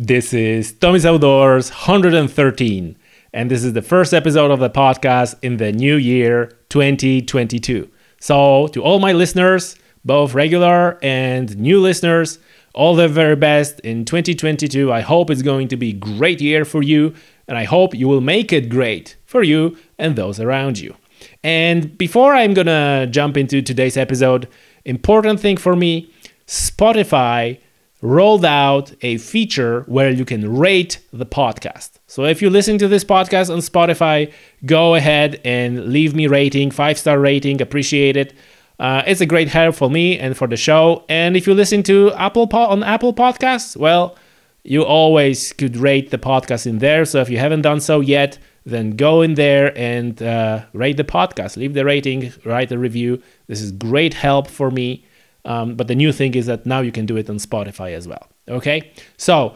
[0.00, 2.96] This is Tommy's Outdoors 113,
[3.32, 7.90] and this is the first episode of the podcast in the new year 2022.
[8.20, 9.74] So, to all my listeners,
[10.04, 12.38] both regular and new listeners,
[12.74, 14.92] all the very best in 2022.
[14.92, 17.12] I hope it's going to be a great year for you,
[17.48, 20.94] and I hope you will make it great for you and those around you.
[21.42, 24.46] And before I'm gonna jump into today's episode,
[24.84, 26.14] important thing for me
[26.46, 27.58] Spotify
[28.00, 31.98] rolled out a feature where you can rate the podcast.
[32.06, 34.32] So if you listen to this podcast on Spotify,
[34.64, 38.34] go ahead and leave me rating, five star rating, appreciate it.
[38.78, 41.04] Uh, it's a great help for me and for the show.
[41.08, 44.16] And if you listen to Apple po- on Apple Podcasts, well,
[44.62, 47.04] you always could rate the podcast in there.
[47.04, 51.04] So if you haven't done so yet, then go in there and uh, rate the
[51.04, 51.56] podcast.
[51.56, 53.20] Leave the rating, write a review.
[53.48, 55.04] This is great help for me.
[55.48, 58.06] Um, but the new thing is that now you can do it on Spotify as
[58.06, 58.28] well.
[58.48, 58.92] Okay.
[59.16, 59.54] So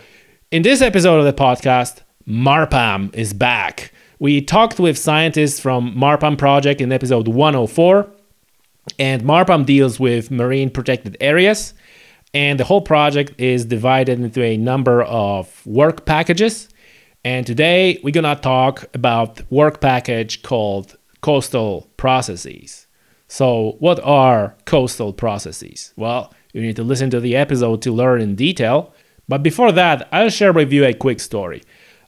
[0.51, 3.93] in this episode of the podcast, MarPAMM is back.
[4.19, 8.09] We talked with scientists from MarPAMM project in episode 104,
[8.99, 11.75] and MarPAMM deals with marine protected areas.
[12.33, 16.71] And the whole project is divided into a number of work packages.
[17.23, 22.82] And today we're gonna talk about work package called coastal processes.
[23.33, 25.95] So, what are coastal processes?
[25.97, 28.93] Well, you need to listen to the episode to learn in detail.
[29.27, 31.63] But before that, I'll share with you a quick story.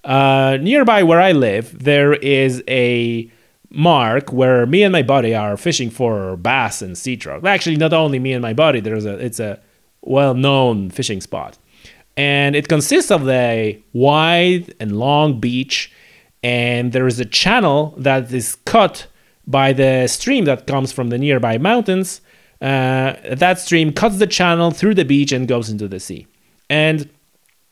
[0.05, 3.33] Uh, nearby where I live, there is a
[3.71, 7.47] mark where me and my buddy are fishing for bass and sea trout.
[7.47, 8.81] Actually, not only me and my buddy.
[8.81, 9.63] There's a it's a
[10.03, 11.57] well-known fishing spot,
[12.19, 15.91] and it consists of a wide and long beach,
[16.43, 19.07] and there is a channel that is cut
[19.47, 22.21] by the stream that comes from the nearby mountains.
[22.61, 26.27] Uh, that stream cuts the channel through the beach and goes into the sea.
[26.71, 27.09] And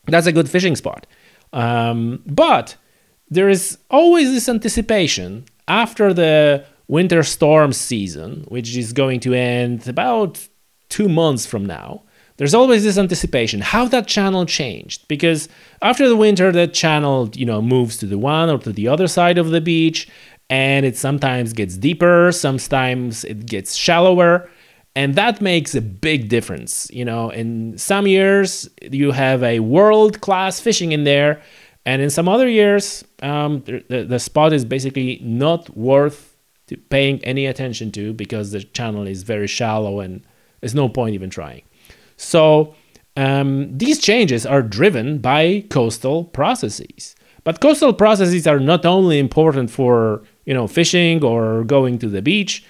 [0.05, 1.07] that's a good fishing spot.
[1.51, 2.75] Um, but
[3.29, 9.87] there is always this anticipation after the winter storm season, which is going to end
[9.87, 10.47] about
[10.89, 12.03] two months from now.
[12.37, 15.47] There's always this anticipation how that channel changed because
[15.81, 19.07] after the winter, that channel you know moves to the one or to the other
[19.07, 20.09] side of the beach,
[20.49, 24.49] and it sometimes gets deeper, sometimes it gets shallower.
[24.95, 26.87] And that makes a big difference.
[26.91, 31.41] You know, in some years, you have a world class fishing in there,
[31.85, 36.37] and in some other years, um, the, the spot is basically not worth
[36.89, 40.23] paying any attention to because the channel is very shallow and
[40.61, 41.63] there's no point even trying.
[42.15, 42.75] So,
[43.15, 47.15] um, these changes are driven by coastal processes.
[47.43, 52.21] But coastal processes are not only important for you know, fishing or going to the
[52.21, 52.65] beach,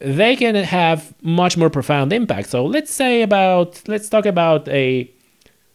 [0.00, 2.48] they can have much more profound impact.
[2.48, 5.10] So let's say about let's talk about a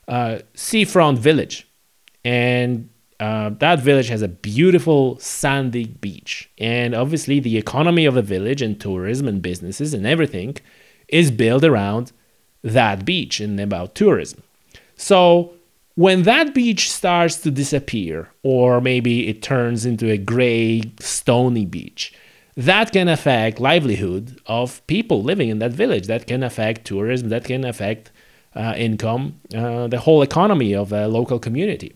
[0.07, 1.67] uh, seafront village,
[2.23, 8.21] and uh, that village has a beautiful sandy beach, and obviously the economy of the
[8.21, 10.57] village and tourism and businesses and everything
[11.07, 12.11] is built around
[12.63, 14.41] that beach and about tourism.
[14.95, 15.53] So
[15.95, 22.13] when that beach starts to disappear, or maybe it turns into a gray, stony beach,
[22.55, 26.07] that can affect livelihood of people living in that village.
[26.07, 27.29] That can affect tourism.
[27.29, 28.11] That can affect
[28.55, 31.95] uh, income, uh, the whole economy of a local community.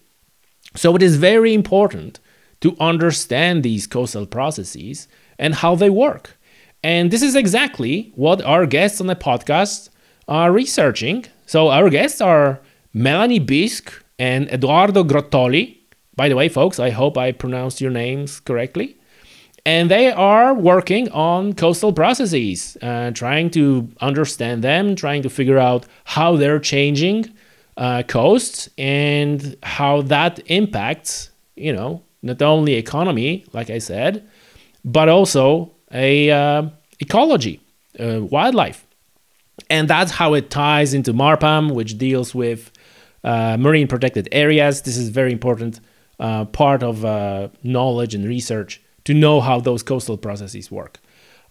[0.76, 2.20] So it is very important
[2.62, 6.38] to understand these coastal processes and how they work.
[6.84, 9.90] And this is exactly what our guests on the podcast
[10.28, 11.26] are researching.
[11.46, 12.60] So our guests are
[12.98, 15.78] Melanie Biausque and Edoardo Grottoli.
[16.16, 18.98] By the way, folks, I hope I pronounced your names correctly.
[19.68, 25.60] And they are working on coastal processes, uh, trying to understand them, trying to figure
[25.60, 27.32] out how they're changing
[27.76, 34.28] uh, coasts and how that impacts, you know, not only economy, like I said,
[34.84, 36.70] but also a uh,
[37.00, 37.62] ecology,
[38.00, 38.88] uh, wildlife.
[39.70, 42.72] And that's how it ties into MarPAMM, which deals with
[43.24, 44.82] marine protected areas.
[44.82, 45.80] This is very important
[46.20, 51.00] uh, part of uh, knowledge and research to know how those coastal processes work.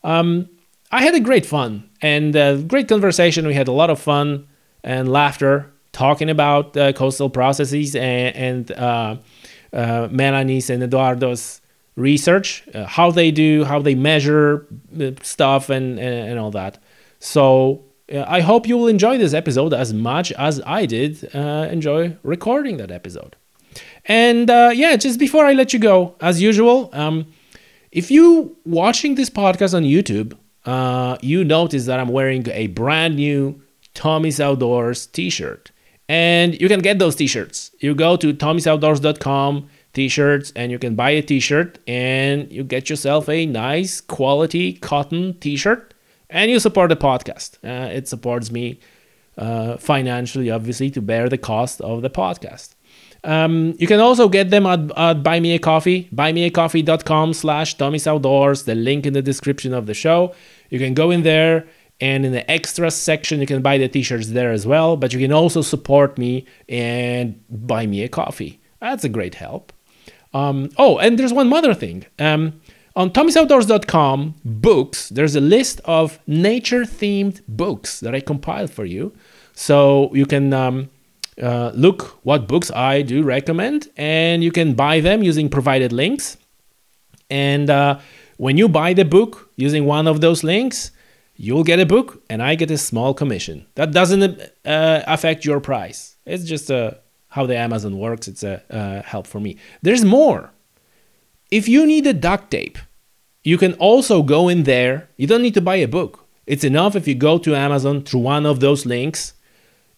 [0.02, 0.48] Um,
[0.90, 3.46] I had a great fun and a great conversation.
[3.46, 4.48] We had a lot of fun
[4.82, 9.16] and laughter talking about uh, coastal processes and, and uh,
[9.72, 11.60] uh, Melanie's and Edoardo's
[11.94, 14.66] research, how they do, how they measure
[15.22, 16.78] stuff, and, and, and all that.
[17.20, 22.16] So I hope you will enjoy this episode as much as I did uh, enjoy
[22.22, 23.36] recording that episode.
[24.04, 27.26] And uh, yeah, just before I let you go, as usual, um,
[27.90, 33.16] if you watching this podcast on YouTube, uh, you notice that I'm wearing a brand
[33.16, 33.60] new
[33.94, 35.70] Tommy's Outdoors T-shirt,
[36.08, 37.72] And you can get those t-shirts.
[37.80, 43.28] You go to tommysoutdoors.com t-shirts and you can buy a t-shirt and you get yourself
[43.30, 45.94] a nice quality cotton t-shirt
[46.30, 47.58] and you support the podcast.
[47.64, 48.80] Uh, it supports me
[49.38, 52.74] uh, financially, obviously, to bear the cost of the podcast.
[53.24, 58.06] Um, you can also get them at, at Buy Me a Coffee, buymeacoffee.com slash Tommy's
[58.06, 60.34] Outdoors, the link in the description of the show.
[60.70, 61.66] You can go in there
[62.00, 65.18] and in the extra section, you can buy the t-shirts there as well, but you
[65.18, 68.60] can also support me and buy me a coffee.
[68.80, 69.72] That's a great help.
[70.34, 72.04] Um, oh, and there's one other thing.
[72.18, 72.60] Um,
[72.96, 79.12] on tommysoutdoors.com books, there's a list of nature-themed books that I compiled for you.
[79.52, 80.88] So you can um,
[81.40, 86.38] uh, look what books I do recommend, and you can buy them using provided links.
[87.28, 87.98] And uh,
[88.38, 90.90] when you buy the book using one of those links,
[91.36, 93.66] you'll get a book, and I get a small commission.
[93.74, 96.16] That doesn't uh, affect your price.
[96.24, 96.92] It's just uh,
[97.28, 98.26] how the Amazon works.
[98.26, 99.58] It's a uh, help for me.
[99.82, 100.50] There's more.
[101.50, 102.78] If you need a duct tape,
[103.44, 105.08] you can also go in there.
[105.16, 106.24] You don't need to buy a book.
[106.46, 109.34] It's enough if you go to Amazon through one of those links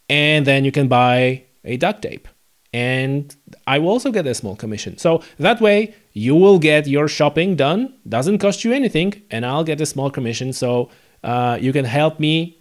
[0.08, 2.28] and then you can buy a duct tape.
[2.72, 3.34] And
[3.66, 4.98] I will also get a small commission.
[4.98, 9.64] So that way you will get your shopping done, doesn't cost you anything, and I'll
[9.64, 10.52] get a small commission.
[10.52, 10.90] So
[11.24, 12.60] uh, you can help me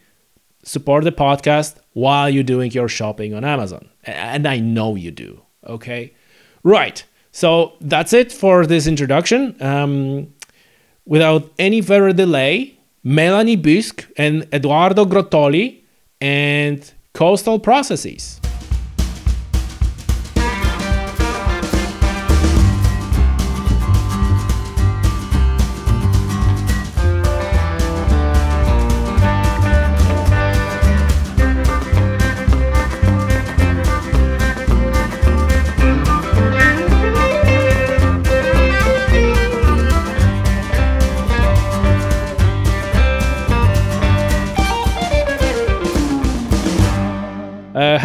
[0.63, 3.89] support the podcast while you're doing your shopping on Amazon.
[4.03, 5.41] And I know you do.
[5.65, 6.13] Okay.
[6.63, 7.03] Right.
[7.31, 9.55] So that's it for this introduction.
[9.61, 10.33] Um,
[11.05, 15.81] without any further delay, Melanie Biausque and Edoardo Grottoli
[16.19, 18.39] and coastal processes.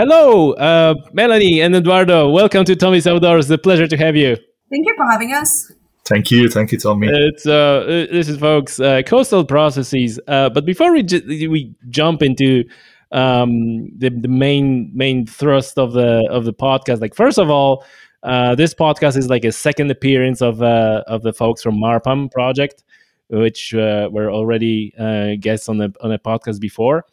[0.05, 2.29] Hello, uh, Melanie and Edoardo.
[2.29, 3.45] Welcome to Tommy's Outdoors.
[3.45, 4.35] It's a pleasure to have you.
[4.69, 5.71] Thank you for having us.
[6.07, 7.07] Thank you, thank you, Tommy.
[7.09, 10.19] It's uh, this is folks uh, coastal processes.
[10.27, 12.65] Uh, but before we j- we jump into
[13.13, 17.85] um, the the main main thrust of the of the podcast, like first of all,
[18.25, 22.33] uh, this podcast is like a second appearance of uh, of the folks from MarPAMM
[22.33, 22.83] project,
[23.29, 27.05] which uh, were already uh, guests on the on a podcast before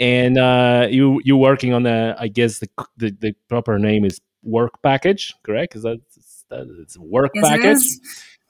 [0.00, 4.20] and uh, you you working on the I guess the, the, the proper name is
[4.42, 5.76] work package, correct?
[5.76, 6.00] Is that
[6.50, 7.82] it's work yes, package?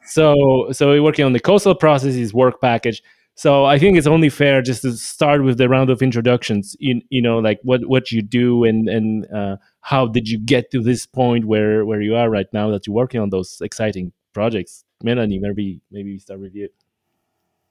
[0.07, 3.03] So so we're working on the coastal processes work package.
[3.35, 6.77] So I think it's only fair just to start with the round of introductions.
[6.79, 10.71] You, you know, like what what you do and and uh, how did you get
[10.71, 14.13] to this point where where you are right now that you're working on those exciting
[14.33, 14.85] projects.
[15.03, 16.69] Melanie, maybe maybe we start with you.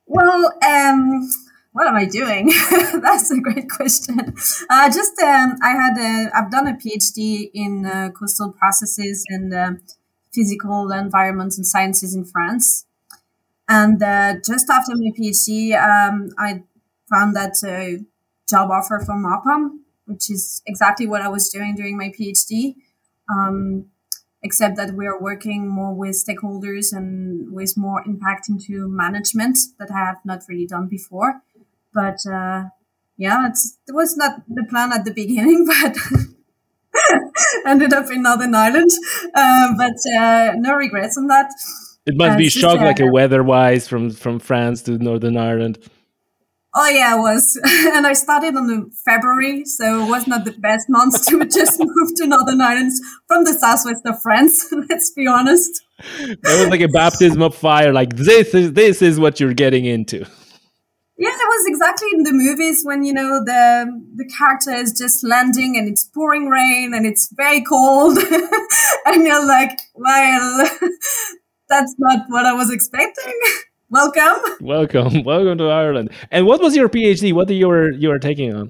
[0.06, 1.30] Well, um,
[1.72, 2.52] what am I doing?
[3.02, 4.34] That's a great question.
[4.70, 9.54] Uh, just um, I had a, I've done a PhD in uh, coastal processes and
[9.54, 9.72] uh,
[10.34, 12.86] physical environments and sciences in France.
[13.68, 16.64] And uh, just after my PhD, um, I
[17.10, 18.04] found that uh,
[18.50, 22.76] job offer from MarPAMM, which is exactly what I was doing during my PhD.
[23.30, 23.86] Um,
[24.42, 29.92] except that we are working more with stakeholders and with more impact into management that
[29.92, 31.42] I have not really done before.
[31.94, 32.66] But uh,
[33.18, 35.96] yeah, it was not the plan at the beginning, but
[37.66, 38.92] ended up in Northern Ireland.
[39.34, 41.52] Uh, but uh, no regrets on that.
[42.06, 45.78] It must be shock, like a weather-wise, from from France to Northern Ireland.
[46.76, 50.52] Oh yeah, it was, and I started on the February, so it was not the
[50.52, 52.92] best month to just move to Northern Ireland
[53.28, 54.72] from the southwest of France.
[54.90, 55.84] Let's be honest.
[56.20, 57.92] That was like a baptism of fire.
[57.92, 60.26] Like this is this is what you're getting into.
[61.20, 65.22] Yeah, it was exactly in the movies when you know the the character is just
[65.22, 68.18] landing and it's pouring rain and it's very cold,
[69.06, 70.70] and you're like, well,
[71.70, 73.38] that's not what I was expecting.
[73.92, 76.12] Welcome, welcome, welcome to Ireland.
[76.30, 77.34] And what was your PhD?
[77.34, 78.70] What you were you were taking on?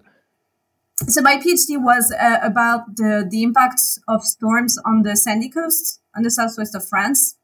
[1.08, 6.00] So my PhD was uh, about the the impact of storms on the sandy coast
[6.16, 7.36] on the southwest of France.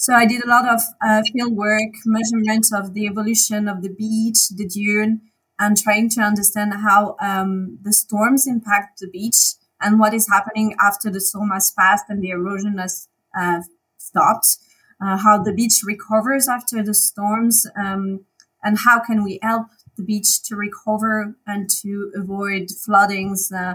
[0.00, 3.90] So I did a lot of uh, field work, measurement of the evolution of the
[3.90, 5.20] beach, the dune,
[5.58, 10.74] and trying to understand how um, the storms impact the beach and what is happening
[10.80, 13.60] after the storm has passed and the erosion has uh,
[13.98, 14.56] stopped.
[15.02, 18.24] Uh, how the beach recovers after the storms, um,
[18.62, 19.66] and how can we help
[19.98, 23.74] the beach to recover and to avoid floodings, uh,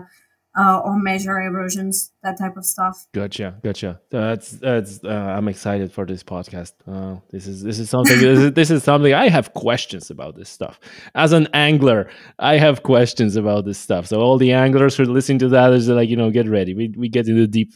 [0.57, 3.07] uh, or measure erosions, that type of stuff.
[3.13, 3.99] Gotcha, gotcha.
[4.09, 5.03] That's that's.
[5.03, 6.73] Uh, I'm excited for this podcast.
[6.87, 8.17] Uh, this is this is something.
[8.19, 10.79] this, is, this is something I have questions about this stuff.
[11.13, 12.09] As an angler,
[12.39, 14.07] I have questions about this stuff.
[14.07, 16.73] So all the anglers who are listening to that is like, you know, get ready.
[16.73, 17.73] We we get in the deep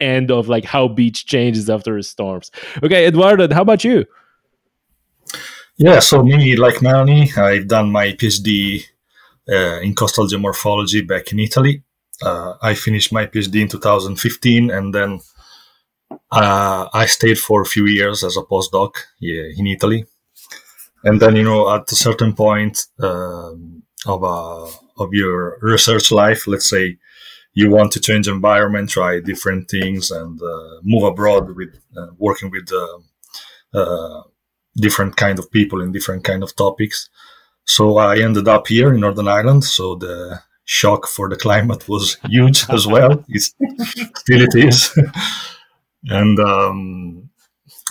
[0.00, 2.50] end of like how beach changes after storms.
[2.82, 4.06] Okay, Edoardo, how about you?
[5.76, 8.84] Yeah, so me, like Melanie, I've done my PhD
[9.48, 11.82] uh, in coastal geomorphology back in Italy
[12.22, 15.20] uh, I finished my PhD in 2015, and then
[16.30, 20.06] uh, I stayed for a few years as a postdoc yeah, in Italy.
[21.02, 26.46] And then, you know, at a certain point um, of uh, of your research life,
[26.46, 26.96] let's say
[27.52, 32.50] you want to change environment, try different things, and uh, move abroad with uh, working
[32.50, 32.70] with
[33.74, 34.22] uh,
[34.76, 37.10] different kind of people in different kind of topics.
[37.64, 39.64] So I ended up here in Northern Ireland.
[39.64, 43.24] So the shock for the climate was huge as well.
[43.28, 43.54] It's,
[44.16, 44.98] still it is.
[46.08, 47.30] and um,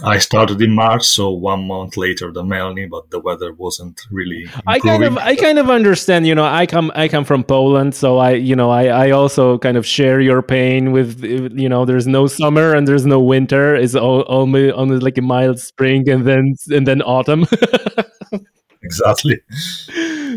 [0.04, 4.44] I started in March, so one month later than Melanie, but the weather wasn't really.
[4.44, 4.64] Improving.
[4.66, 6.26] I kind of, I kind of understand.
[6.26, 9.60] You know, I come, I come from Poland, so I, you know, I, I also
[9.60, 13.76] kind of share your pain with, you know, there's no summer and there's no winter.
[13.76, 17.46] It's all, only, only like a mild spring and then, and then autumn.
[18.88, 19.40] exactly.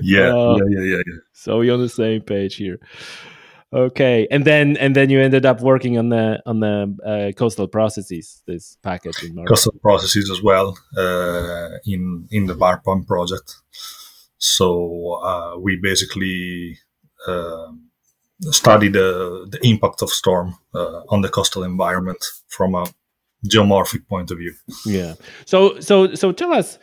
[0.03, 1.19] Yeah, uh, yeah, yeah, yeah, yeah.
[1.33, 2.79] So we're on the same page here.
[3.73, 7.67] Okay, and then and then you ended up working on the on the uh, coastal
[7.67, 9.49] processes, this package in Norway.
[9.49, 13.57] Coastal processes as well uh, in in the MarPAMM project.
[14.39, 16.79] So uh, we basically
[17.27, 17.73] uh,
[18.51, 22.87] study the the impact of storm uh, on the coastal environment from a
[23.47, 24.55] geomorphic point of view.
[24.85, 25.15] Yeah.
[25.45, 26.79] So so so tell us,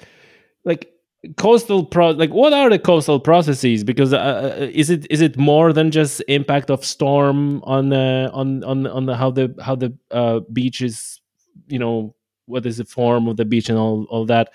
[0.66, 0.93] like
[1.38, 3.84] coastal pro like what are the coastal processes?
[3.84, 8.30] Because uh, uh, is it is it more than just impact of storm on uh,
[8.34, 11.22] on on on the, how the how the uh, beach is
[11.68, 12.16] you know
[12.46, 14.52] what is the form of the beach and all all that?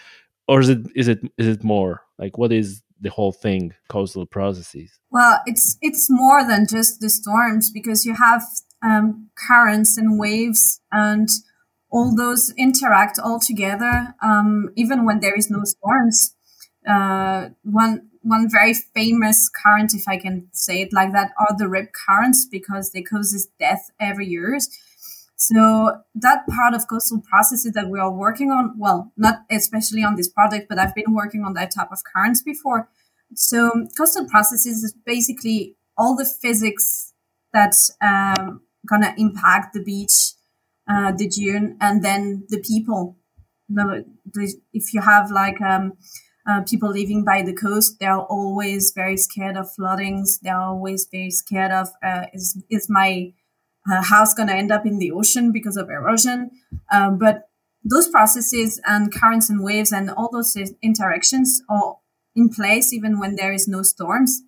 [0.46, 2.02] Or is it is it is it more?
[2.18, 4.98] Like what is the whole thing coastal processes?
[5.10, 8.42] Well it's it's more than just the storms because you have
[8.82, 11.28] um, currents and waves and
[11.90, 16.34] all those interact all together um, even when there is no storms
[16.88, 21.68] uh, one one very famous current, if I can say it like that, are the
[21.68, 24.58] rip currents because they causes death every year.
[25.36, 30.16] So that part of coastal processes that we are working on, well, not especially on
[30.16, 32.88] this project, but I've been working on that type of currents before.
[33.34, 37.14] So coastal processes is basically all the physics
[37.52, 40.32] that's um, gonna impact the beach,
[40.90, 43.16] uh, the dune, and then the people.
[43.68, 45.92] The, the, if you have like um,
[46.48, 50.38] uh, people living by the coast, they're always very scared of floodings.
[50.38, 53.34] They're always very scared of uh, is is my
[53.90, 56.50] uh, house going to end up in the ocean because of erosion?
[56.92, 57.48] Um, but
[57.84, 61.96] those processes and currents and waves and all those interactions are
[62.34, 64.42] in place even when there is no storms.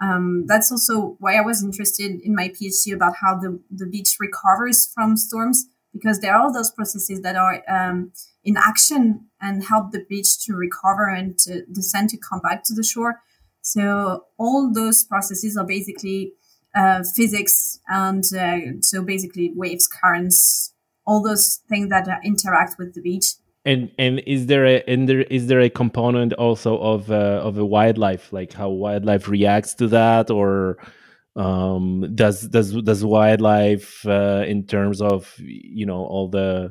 [0.00, 4.16] Um, that's also why I was interested in my PhD about how the, the beach
[4.20, 8.12] recovers from storms because there are all those processes that are um,
[8.46, 12.74] in action and help the beach to recover and to descend to come back to
[12.74, 13.20] the shore.
[13.60, 16.32] So all those processes are basically
[16.74, 20.72] uh, physics and uh, so basically waves, currents,
[21.04, 23.34] all those things that uh, interact with the beach.
[23.64, 27.58] And and is there a and there is there a component also of uh, of
[27.58, 30.78] a wildlife like how wildlife reacts to that or
[31.34, 36.70] um, does does does wildlife uh, in terms of you know all the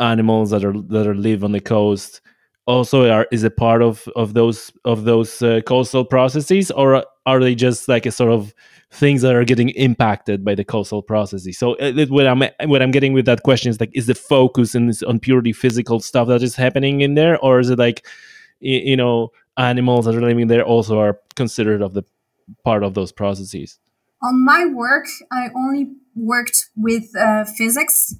[0.00, 2.20] animals that are that are live on the coast
[2.66, 7.40] also are is a part of of those of those uh, coastal processes or are
[7.40, 8.54] they just like a sort of
[8.92, 11.58] things that are getting impacted by the coastal processes?
[11.58, 14.74] So uh, what i'm what i'm getting with that question is like is the focus
[14.74, 18.06] in this on purely physical stuff that is happening in there or is it like
[18.60, 22.04] you know animals that are living there also are considered of the
[22.64, 23.78] part of those processes?
[24.22, 28.14] On my work i only worked with uh, physics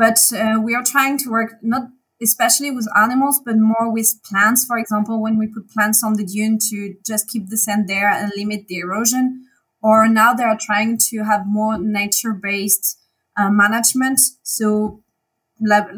[0.00, 1.82] but uh, we are trying to work not
[2.22, 4.64] especially with animals, but more with plants.
[4.64, 8.10] For example, when we put plants on the dune to just keep the sand there
[8.10, 9.44] and limit the erosion.
[9.82, 12.98] Or now they are trying to have more nature based
[13.36, 14.20] uh, management.
[14.42, 15.02] So,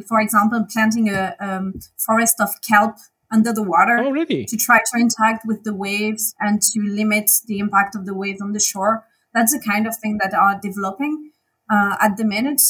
[0.09, 2.97] for example, planting a um, forest of kelp
[3.33, 4.45] under the water oh, really?
[4.47, 8.41] to try to interact with the waves and to limit the impact of the waves
[8.41, 9.05] on the shore.
[9.33, 11.31] That's the kind of thing that are developing
[11.71, 12.63] uh, at the minute.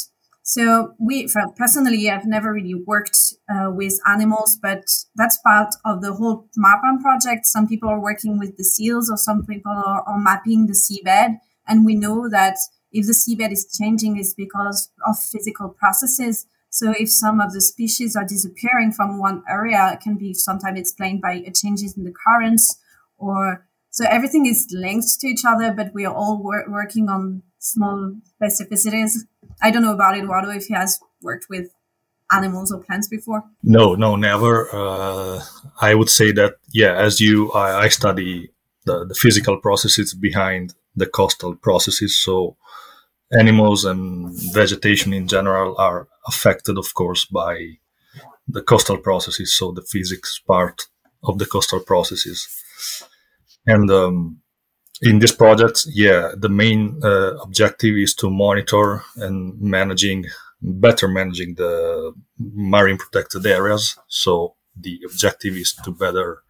[0.44, 3.16] So we, personally, I've never really worked
[3.49, 4.84] uh, with animals, but
[5.14, 7.46] that's part of the whole MarPAMM project.
[7.46, 11.38] Some people are working with the seals, or some people are, are mapping the seabed
[11.66, 12.56] And we know that
[12.90, 16.46] if the seabed is changing, it's because of physical processes.
[16.70, 20.78] So if some of the species are disappearing from one area, it can be sometimes
[20.80, 22.78] explained by changes in the currents
[23.16, 27.42] or so everything is linked to each other, but we are all wor- working on
[27.58, 29.18] small specificities.
[29.62, 31.73] I don't know about Edoardo if he has worked with
[32.31, 33.45] animals or plants before.
[33.62, 34.69] No, no, never.
[34.73, 35.42] Uh,
[35.81, 38.50] I would say that, yeah, as you, I, I study
[38.85, 42.19] the, the physical processes behind the coastal processes.
[42.19, 42.57] So
[43.31, 47.78] animals and vegetation in general are affected, of course, by
[48.49, 49.54] the coastal processes.
[49.54, 50.88] So the physics part
[51.23, 52.49] of the coastal processes.
[53.66, 54.41] And um,
[55.02, 60.26] in this project, yeah, the main uh, objective is to monitor and managing,
[60.62, 63.99] better managing the marine protected areas.
[64.06, 66.42] So the objective is to better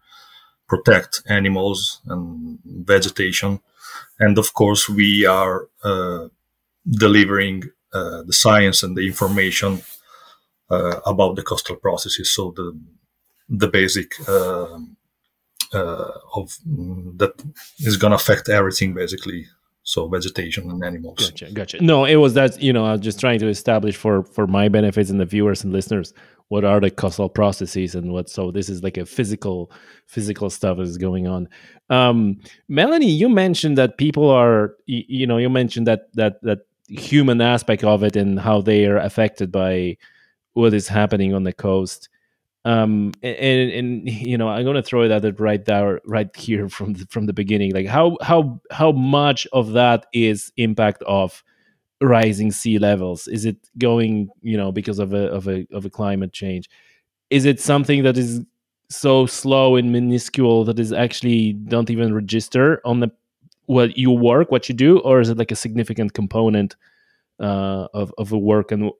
[0.67, 3.59] protect animals and vegetation.
[4.19, 6.27] And of course, we are uh,
[6.87, 9.81] delivering uh, the science and the information
[10.69, 12.33] uh, about the coastal processes.
[12.33, 12.79] So the
[13.49, 14.79] the basic uh,
[15.73, 17.33] of mm, that
[17.79, 19.47] is going to affect everything basically.
[19.85, 21.19] So vegetation and animals.
[21.19, 21.83] Gotcha gotcha.
[21.83, 24.69] No it was that you know i was just trying to establish for for my
[24.69, 26.13] benefits and the viewers and listeners
[26.47, 29.71] what are the coastal processes and what so this is like a physical
[30.05, 31.49] physical stuff is going on.
[31.89, 32.39] Um
[32.69, 37.41] melanie you mentioned that people are you, you know you mentioned that that that human
[37.41, 39.97] aspect of it and how they are affected by
[40.53, 42.09] what is happening on the coast
[42.65, 46.93] um and and you know i'm going to throw that right there right here from
[46.93, 47.73] the, from the beginning.
[47.73, 51.43] Like how how how much of that is impact of
[52.01, 53.27] rising sea levels?
[53.27, 56.69] Is it going you know because of a of a of a climate change?
[57.29, 58.41] Is it something that is
[58.89, 63.11] so slow and minuscule that is actually don't even register on the
[63.65, 64.99] what you work what you do?
[64.99, 66.75] Or is it like a significant component
[67.39, 68.91] uh, of of a work and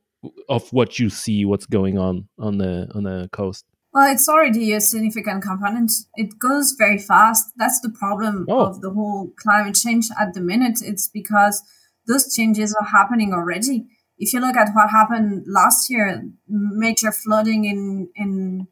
[0.49, 3.65] of what you see what's going on on the on the coast?
[3.93, 5.91] Well it's already a significant component.
[6.15, 7.53] It goes very fast.
[7.57, 8.65] That's the problem oh.
[8.65, 10.79] of the whole climate change at the minute.
[10.83, 11.63] It's because
[12.07, 13.87] those changes are happening already.
[14.17, 18.67] If you look at what happened last year major flooding in in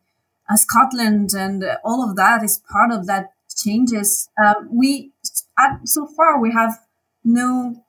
[0.49, 4.29] uh, scotland and all of that is part of that changes.
[4.43, 5.11] Um, we
[5.57, 6.77] at, so far we have
[7.23, 7.83] no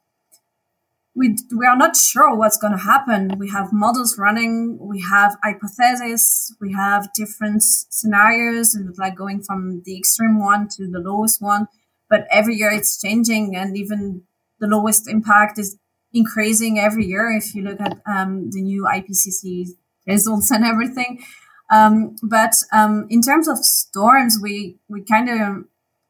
[1.14, 3.37] we we are not sure what's going to happen.
[3.38, 9.83] We have models running, we have hypotheses, we have different scenarios, and like going from
[9.85, 11.68] the extreme one to the lowest one.
[12.09, 14.22] But every year it's changing, and even
[14.59, 15.77] the lowest impact is
[16.14, 17.31] increasing every year.
[17.31, 19.68] If you look at um, the new IPCC
[20.07, 21.22] results and everything,
[21.70, 25.64] um, but um, in terms of storms, we we kind of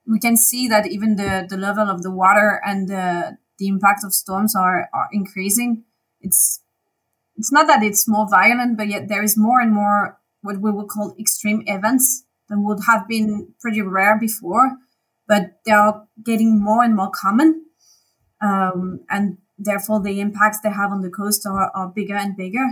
[0.07, 4.03] we can see that even the the level of the water and the the impact
[4.05, 5.85] of storms are, are increasing.
[6.21, 6.61] It's
[7.37, 10.71] it's not that it's more violent, but yet there is more and more what we
[10.71, 14.77] would call extreme events that would have been pretty rare before,
[15.29, 17.65] but they are getting more and more common.
[18.43, 22.67] Um, and therefore, the impacts they have on the coast are, are bigger and bigger.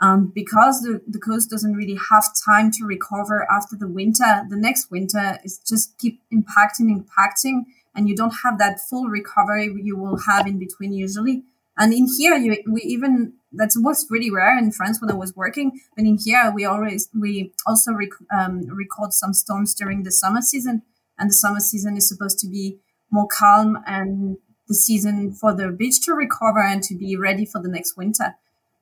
[0.00, 4.56] Um, because the, the coast doesn't really have time to recover after the winter, the
[4.56, 7.62] next winter is just keep impacting, impacting
[7.94, 11.44] and you don't have that full recovery you will have in between usually.
[11.76, 15.34] And in here, you, we even that was really rare in France when I was
[15.34, 15.80] working.
[15.96, 20.40] But in here, we always we also rec, um, record some storms during the summer
[20.40, 20.82] season,
[21.18, 22.78] and the summer season is supposed to be
[23.10, 27.60] more calm and the season for the beach to recover and to be ready for
[27.60, 28.36] the next winter.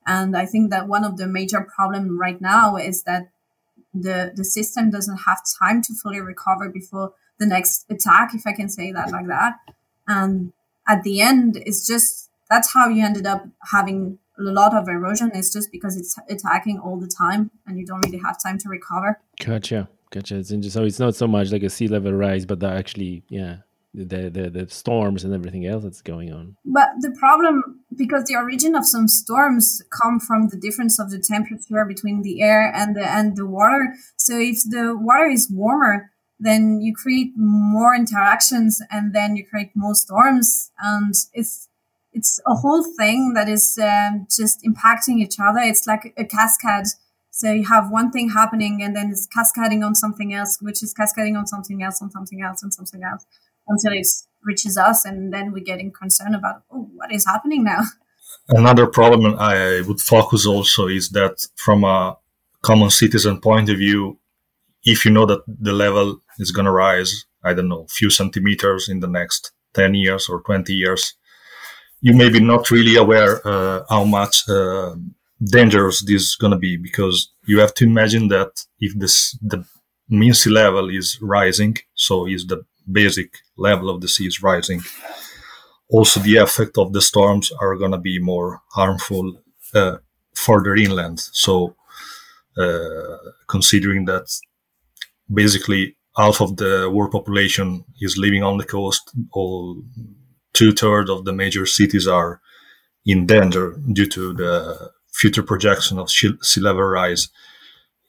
[0.05, 3.29] And I think that one of the major problem right now is that
[3.93, 8.53] the the system doesn't have time to fully recover before the next attack, if I
[8.53, 9.55] can say that like that.
[10.07, 10.53] And
[10.87, 15.31] at the end, it's just that's how you ended up having a lot of erosion.
[15.33, 18.69] It's just because it's attacking all the time and you don't really have time to
[18.69, 19.19] recover.
[19.43, 19.89] Gotcha.
[20.11, 20.37] Gotcha.
[20.37, 20.81] It's interesting.
[20.81, 23.57] So it's not so much like a sea level rise, but actually, yeah,
[23.93, 26.55] the, the the storms and everything else that's going on.
[26.65, 31.19] But the problem, because the origin of some storms come from the difference of the
[31.19, 33.93] temperature between the air and the and the water.
[34.17, 36.11] So if the water is warmer,
[36.43, 40.71] then you create more interactions and then you create more storms.
[40.79, 41.69] And it's
[42.11, 45.59] it's a whole thing that is um, just impacting each other.
[45.59, 46.87] It's like a cascade.
[47.31, 50.93] So you have one thing happening and then it's cascading on something else which is
[50.93, 53.25] cascading on something else on something else and something else
[53.67, 54.05] until it
[54.43, 57.81] reaches us and then we're getting concerned about oh what is happening now?
[58.49, 62.17] Another problem i would focus also is that from a
[62.61, 64.19] common citizen point of view
[64.85, 68.09] if you know that the level is going to rise, I don't know, a few
[68.09, 71.13] centimeters in the next 10 years or 20 years,
[72.01, 74.95] you may be not really aware uh, how much uh,
[75.43, 79.65] dangerous this is going to be because you have to imagine that if this the
[80.09, 84.81] mean sea level is rising, so is the basic level of the sea is rising.
[85.89, 89.41] Also, the effect of the storms are going to be more harmful
[89.73, 89.97] uh,
[90.33, 91.19] further inland.
[91.19, 91.75] So,
[92.57, 93.17] uh,
[93.47, 94.27] considering that
[95.31, 99.81] basically half of the world population is living on the coast, all
[100.53, 102.39] two thirds of the major cities are
[103.05, 107.29] in danger due to the future projection of sea level rise.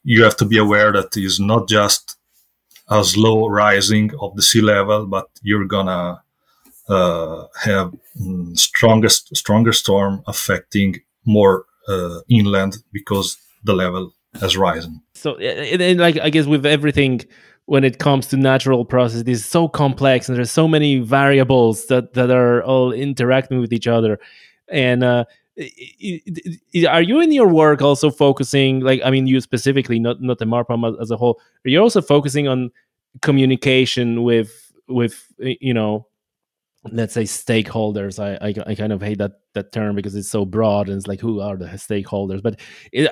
[0.03, 2.17] You have to be aware that it's not just
[2.89, 6.23] a slow rising of the sea level, but you're gonna
[6.89, 15.03] uh, have mm, strongest stronger storm affecting more uh, inland because the level has risen.
[15.25, 17.23] So, and, and like I guess with everything
[17.65, 22.13] when it comes to natural processes it's so complex and there's so many variables that
[22.13, 24.21] that are all interacting with each other.
[24.69, 25.25] And uh,
[26.91, 30.45] are you in your work also focusing like i mean you specifically not not the
[30.45, 32.73] MarPAMM as a whole are you also focusing on
[33.23, 36.09] communication with with you know
[36.93, 38.19] let's say stakeholders?
[38.19, 41.07] I, I, I kind of hate that that term because it's so broad and it's
[41.07, 42.43] like who are the stakeholders?
[42.43, 42.61] But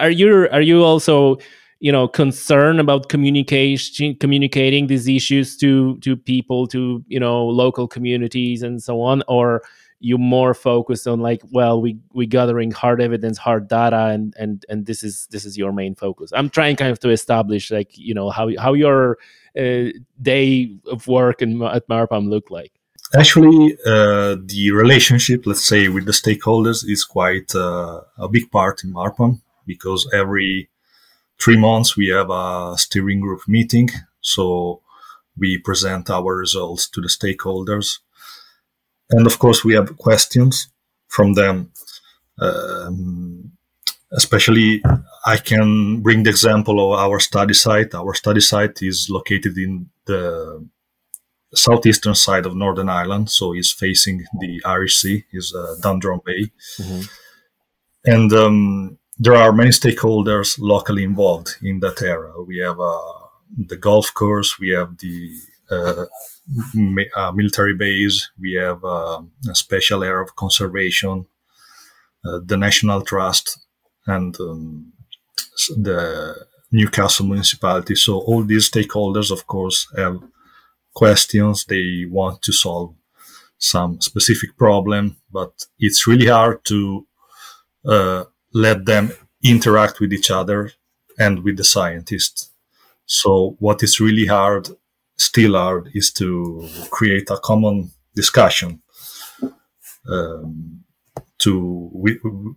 [0.00, 1.38] are you are you also
[1.82, 7.88] you know concern about communication communicating these issues to to people to you know local
[7.88, 9.22] communities and so on?
[9.26, 9.62] Or
[9.98, 14.64] you more focused on like well we we gathering hard evidence hard data and and
[14.68, 16.30] and this is this is your main focus?
[16.36, 19.18] I'm trying kind of to establish like you know how how your
[19.58, 19.90] uh,
[20.22, 22.72] day of work in, at MarPAMM look like.
[23.14, 28.84] Actually uh, the relationship let's say with the stakeholders is quite uh, a big part
[28.84, 30.68] in MarPAMM because every
[31.42, 33.88] three months we have a steering group meeting.
[34.20, 34.82] So
[35.36, 37.98] we present our results to the stakeholders.
[39.10, 40.68] And of course, we have questions
[41.08, 41.72] from them.
[42.38, 43.52] Um,
[44.12, 44.82] especially,
[45.26, 47.94] I can bring the example of our study site.
[47.94, 50.66] Our study site is located in the
[51.54, 56.50] southeastern side of Northern Ireland, so it's facing the Irish Sea, is uh, Dundrum Bay.
[56.78, 57.02] Mm-hmm.
[58.04, 62.32] And um, there are many stakeholders locally involved in that area.
[62.46, 62.98] We have uh,
[63.56, 65.30] the golf course, we have the
[65.70, 66.04] uh,
[67.16, 71.26] uh, military base, we have uh, a special area of conservation,
[72.24, 73.58] uh, the National Trust,
[74.06, 74.92] and um,
[75.76, 77.94] the Newcastle municipality.
[77.94, 80.20] So all these stakeholders, of course, have
[80.94, 81.64] questions.
[81.66, 82.94] They want to solve
[83.58, 87.06] some specific problem, but it's really hard to
[87.84, 89.12] uh, let them
[89.42, 90.72] interact with each other
[91.18, 92.50] and with the scientists.
[93.06, 94.68] So what is really hard,
[95.16, 98.82] still hard, is to create a common discussion
[100.08, 100.84] um,
[101.38, 101.90] to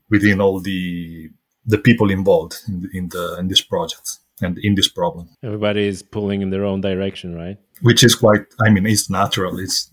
[0.10, 1.30] within all the
[1.66, 5.30] the people involved in the, in the in this project and in this problem.
[5.44, 7.58] Everybody is pulling in their own direction, right?
[7.82, 8.46] Which is quite.
[8.66, 9.60] I mean, it's natural.
[9.60, 9.90] It's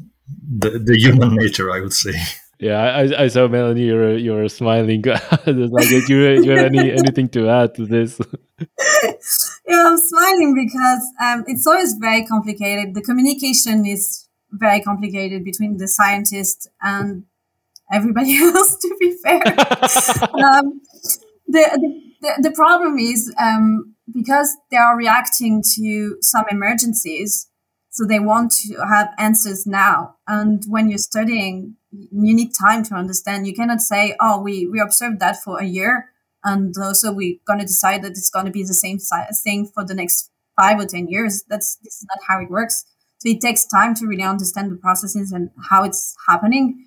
[0.59, 2.15] the the human nature, I would say.
[2.62, 3.87] Yeah, I, I saw Melanie.
[3.87, 5.03] You're you're smiling.
[5.46, 8.20] like, do you, you have any anything to add to this?
[9.66, 12.94] yeah, I'm smiling because um, it's always very complicated.
[12.94, 17.25] The communication is very complicated between the scientist and
[17.92, 18.77] everybody else.
[18.77, 19.42] To be fair,
[20.46, 20.81] um,
[21.48, 21.64] the,
[22.20, 27.48] the the problem is um, because they are reacting to some emergencies
[27.93, 30.17] so they want to have answers now.
[30.27, 33.47] And when you're studying, you need time to understand.
[33.47, 36.09] You cannot say, oh, we, we observed that for a year.
[36.43, 39.85] And also we're going to decide that it's going to be the same thing for
[39.85, 41.45] the next five or 10 years.
[41.51, 42.87] That's, this is not how it works.
[43.19, 46.87] So it takes time to really understand the processes and how it's happening.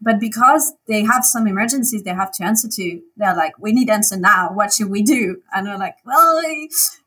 [0.00, 3.90] But because they have some emergencies they have to answer to, they're like, we need
[3.90, 4.52] answer now.
[4.54, 5.42] What should we do?
[5.52, 6.40] And we're like, well,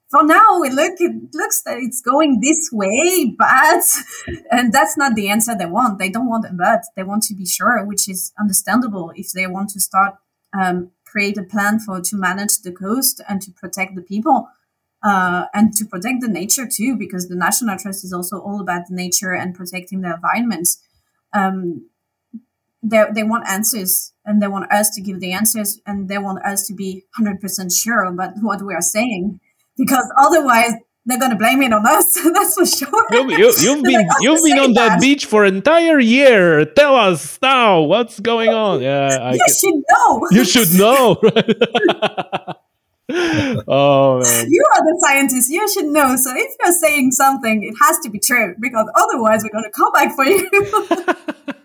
[0.10, 3.84] for now it look it looks that it's going this way but
[4.52, 6.00] and that's not the answer they want.
[6.00, 6.84] They don't want a but.
[6.96, 10.16] They want to be sure which is understandable if they want to start
[10.60, 14.50] um, create a plan for to manage the coast and to protect the people
[15.04, 18.90] uh, and to protect the nature too because the national trust is also all about
[18.90, 20.70] nature and protecting the environment.
[21.34, 21.90] Um,
[22.82, 26.44] they, they want answers and they want us to give the answers and they want
[26.46, 29.40] us to be 100% sure about what we are saying
[29.80, 30.74] because otherwise
[31.06, 32.14] they're going to blame it on us.
[32.34, 33.06] That's for sure.
[33.12, 36.00] You, you, you've been like, oh, you've been on that, that, beach for an entire
[36.00, 36.66] year.
[36.66, 38.70] Tell us now what's going on.
[38.90, 40.28] Yeah, I you can, should know.
[40.32, 41.18] You should know.
[43.68, 44.48] oh man.
[44.50, 45.50] You are the scientist.
[45.50, 46.16] You should know.
[46.16, 49.72] So if you're saying something, it has to be true because otherwise we're going to
[49.72, 51.56] come back for you.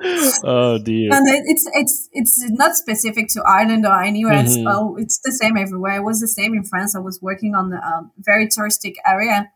[0.44, 1.10] oh dear.
[1.12, 4.40] And it's it's it's not specific to Ireland or anywhere.
[4.44, 4.64] It's, Mhm.
[4.68, 5.96] oh, it's the same everywhere.
[5.96, 6.94] It was the same in France.
[6.96, 9.50] I was working on a um, very touristic area,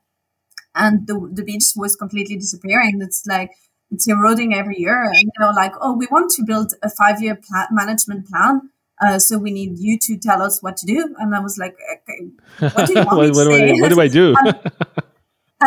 [0.75, 3.01] and the the beach was completely disappearing.
[3.01, 3.51] It's like
[3.91, 7.37] it's eroding every year, and they're like, "Oh, we want to build a five year
[7.37, 8.71] pla- management plan."
[9.03, 11.75] Uh, so we need you to tell us what to do, and I was like,
[11.95, 12.31] okay,
[12.75, 14.35] what do you want to what, do I, what do I do?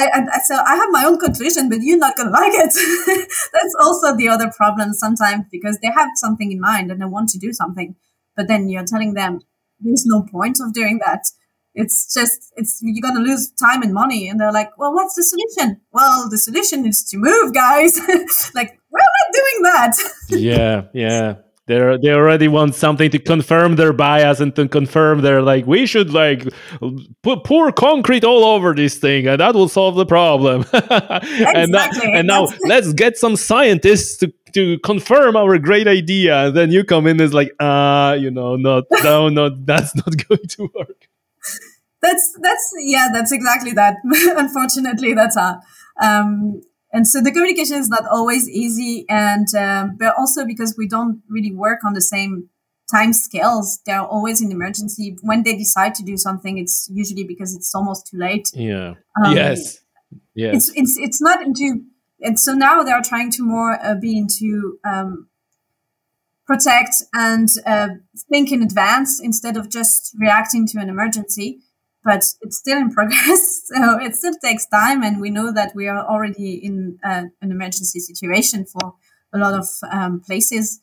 [0.05, 2.73] I, I- so I have my own conclusion, but you're not gonna like it.
[3.53, 7.29] That's also the other problem sometimes because they have something in mind and they want
[7.29, 7.95] to do something,
[8.35, 9.39] but then you're telling them
[9.79, 11.23] there's no point of doing that.
[11.75, 15.23] It's just it's you're gonna lose time and money, and they're like, "Well, what's the
[15.23, 17.97] solution?" Well, the solution is to move, guys.
[18.55, 19.93] like we're not doing that.
[20.29, 21.35] yeah, yeah.
[21.67, 25.85] They they already want something to confirm their bias and to confirm their like we
[25.85, 26.47] should like
[27.23, 30.65] put pour concrete all over this thing and that will solve the problem.
[30.73, 36.47] and now, and now let's get some scientists to, to confirm our great idea.
[36.47, 40.11] And then you come in as like ah, you know, not no, no, that's not
[40.29, 41.09] going to work.
[42.01, 43.95] that's that's yeah that's exactly that
[44.37, 45.59] unfortunately that's how
[46.01, 50.87] um and so the communication is not always easy and um, but also because we
[50.87, 52.49] don't really work on the same
[52.91, 57.55] time scales they're always in emergency when they decide to do something it's usually because
[57.55, 58.93] it's almost too late Yeah.
[59.23, 59.79] Um, yes.
[60.35, 60.55] Yes.
[60.55, 61.81] it's it's it's not into
[62.21, 65.27] and so now they are trying to more uh, be into um,
[66.45, 67.89] protect and uh,
[68.29, 71.59] think in advance instead of just reacting to an emergency
[72.07, 73.63] but it's still in progress.
[73.67, 77.51] So it still takes time and we know that we are already in uh, an
[77.51, 78.93] emergency situation for
[79.33, 80.79] a lot of um, places.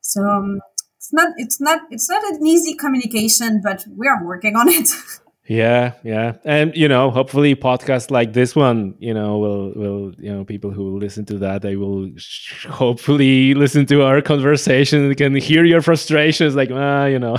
[0.00, 0.60] So um,
[0.98, 4.88] it's not it's not it's not an easy communication but we are working on it.
[5.46, 10.32] Yeah, yeah, and you know, hopefully, podcasts like this one, you know, will will you
[10.32, 15.14] know people who listen to that, they will sh- hopefully listen to our conversation and
[15.18, 17.36] can hear your frustrations, like ah, you know,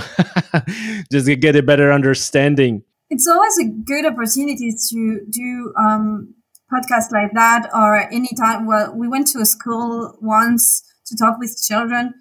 [1.10, 2.84] just get a better understanding.
[3.10, 6.34] It's always a good opportunity to do um,
[6.72, 8.66] podcasts like that or any time.
[8.66, 12.14] well we went to a school once to talk with children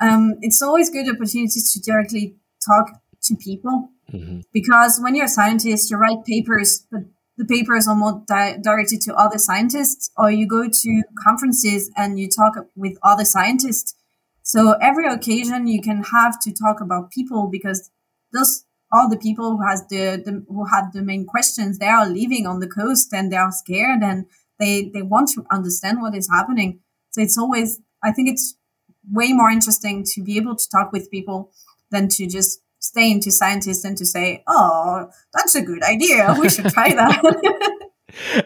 [0.00, 2.86] um, it's always good opportunities to directly talk
[3.22, 4.42] to people Mhm.
[4.52, 7.02] because when you're a scientist you write papers but
[7.38, 12.18] the papers are more di- directed to other scientists or you go to conferences and
[12.20, 13.94] you talk with other scientists
[14.42, 17.90] so every occasion you can have to talk about people because
[18.34, 22.08] those all the people who has the, the who have the main questions they are
[22.08, 24.26] living on the coast and they are scared and
[24.58, 26.80] they they want to understand what is happening.
[27.10, 28.56] So it's always i think it's
[29.10, 31.50] way more interesting to be able to talk with people
[31.90, 36.36] than to just stay into scientists and to say oh that's a good idea.
[36.40, 37.22] We should try that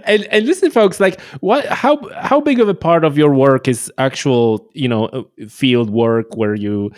[0.05, 1.67] And and listen, folks, like what?
[1.67, 6.37] How how big of a part of your work is actual, you know, field work
[6.37, 6.93] where you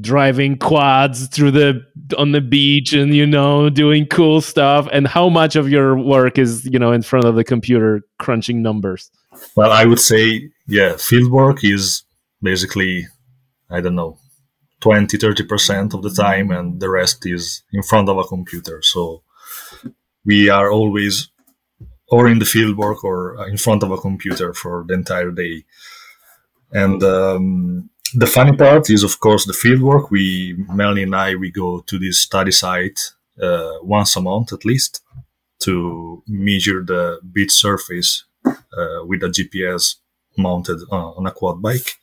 [0.00, 1.84] driving quads through the
[2.18, 6.38] on the beach and you know doing cool stuff, and how much of your work
[6.38, 9.10] is you know in front of the computer crunching numbers?
[9.56, 12.02] Well, I would say, yeah, field work is
[12.42, 13.06] basically,
[13.70, 14.18] I don't know,
[14.80, 18.82] 20, 30% of the time, and the rest is in front of a computer.
[18.82, 19.22] So
[20.24, 21.29] we are always
[22.10, 25.64] or in the field work or in front of a computer for the entire day.
[26.72, 30.10] And um, the funny part is, of course, the field work.
[30.10, 33.00] We, Melanie and I, we go to this study site
[33.40, 35.02] uh, once a month at least
[35.60, 39.96] to measure the beach surface uh, with a GPS
[40.36, 41.96] mounted uh, on a quad bike.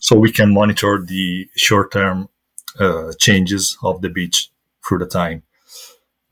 [0.00, 2.28] So we can monitor the short term
[2.78, 4.50] uh, changes of the beach
[4.86, 5.42] through the time.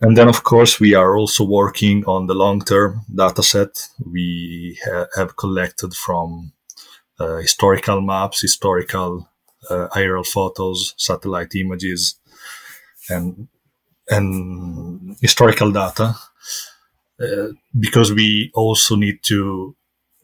[0.00, 4.78] And then, of course, we are also working on the long term data set we
[4.84, 6.52] ha- have collected from
[7.18, 9.28] uh, historical maps, historical
[9.70, 12.16] uh, aerial photos, satellite images,
[13.08, 13.48] and
[14.08, 16.14] and historical data
[17.20, 19.74] uh, because we also need to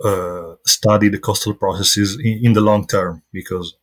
[0.05, 3.75] uh, study the coastal processes in, in, the long term because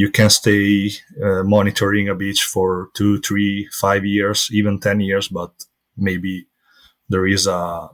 [0.00, 0.90] you can stay
[1.22, 5.52] uh, monitoring a beach for two, three, five years, even 10 years, but
[5.94, 6.46] maybe
[7.10, 7.90] there is a,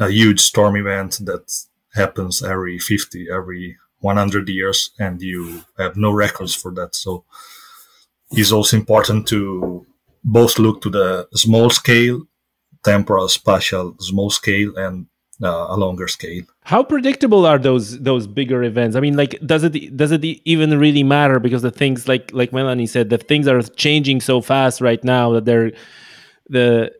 [0.00, 1.46] a huge storm event that
[1.94, 6.96] happens every 50, every 100 years, and you have no records for that.
[6.96, 7.24] So
[8.32, 9.86] it's also important to
[10.24, 12.22] both look to the small scale,
[12.82, 15.06] temporal, spatial, small scale, and
[15.40, 16.42] uh, a longer scale.
[16.66, 18.96] How predictable are those those bigger events?
[18.96, 21.38] I mean, like, does it does it even really matter?
[21.38, 25.30] Because the things, like like Melanie said, the things are changing so fast right now
[25.34, 25.70] that they're
[26.48, 26.90] the.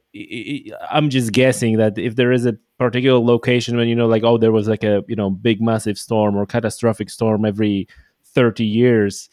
[0.88, 4.38] I'm just guessing that if there is a particular location when you know like oh
[4.38, 7.88] there was like a you know big massive storm or catastrophic storm every
[8.34, 9.28] 30 years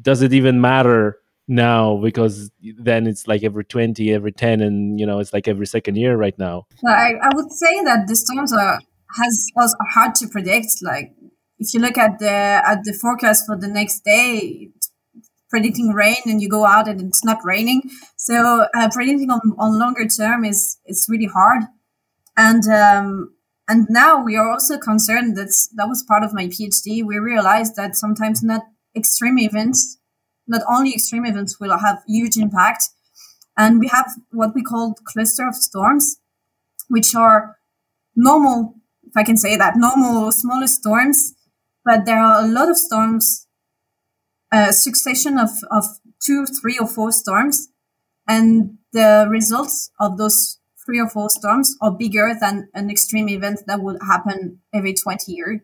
[0.00, 5.06] does it even matter now because then it's like every 20 every 10 and you
[5.06, 8.52] know it's like every second year right now I, I would say that the storms
[8.52, 8.80] are
[9.16, 11.12] has was hard to predict like
[11.58, 14.70] if you look at the at the forecast for the next day
[15.50, 17.80] predicting rain and you go out and it's not raining.
[18.16, 21.62] So uh, predicting on, on longer term is is really hard.
[22.36, 23.34] And um,
[23.68, 27.76] and now we are also concerned that that was part of my phd we realized
[27.76, 28.62] that sometimes not
[28.94, 29.98] extreme events
[30.46, 32.88] not only extreme events will have huge impact.
[33.56, 36.16] And we have what we call cluster of storms
[36.88, 37.56] which are
[38.16, 38.74] normal
[39.14, 41.34] if i can say that normal smaller storms
[41.84, 43.46] but there are a lot of storms
[44.52, 45.84] a succession of, of
[46.20, 47.68] two three or four storms
[48.26, 53.60] and the results of those three or four storms are bigger than an extreme event
[53.66, 55.60] that would happen every 20 years.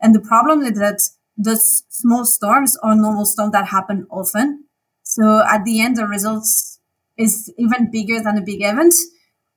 [0.00, 1.00] And the problem is that
[1.36, 4.64] the small storms are normal storms that happen often.
[5.02, 6.80] So at the end, the results
[7.16, 8.94] is even bigger than a big event.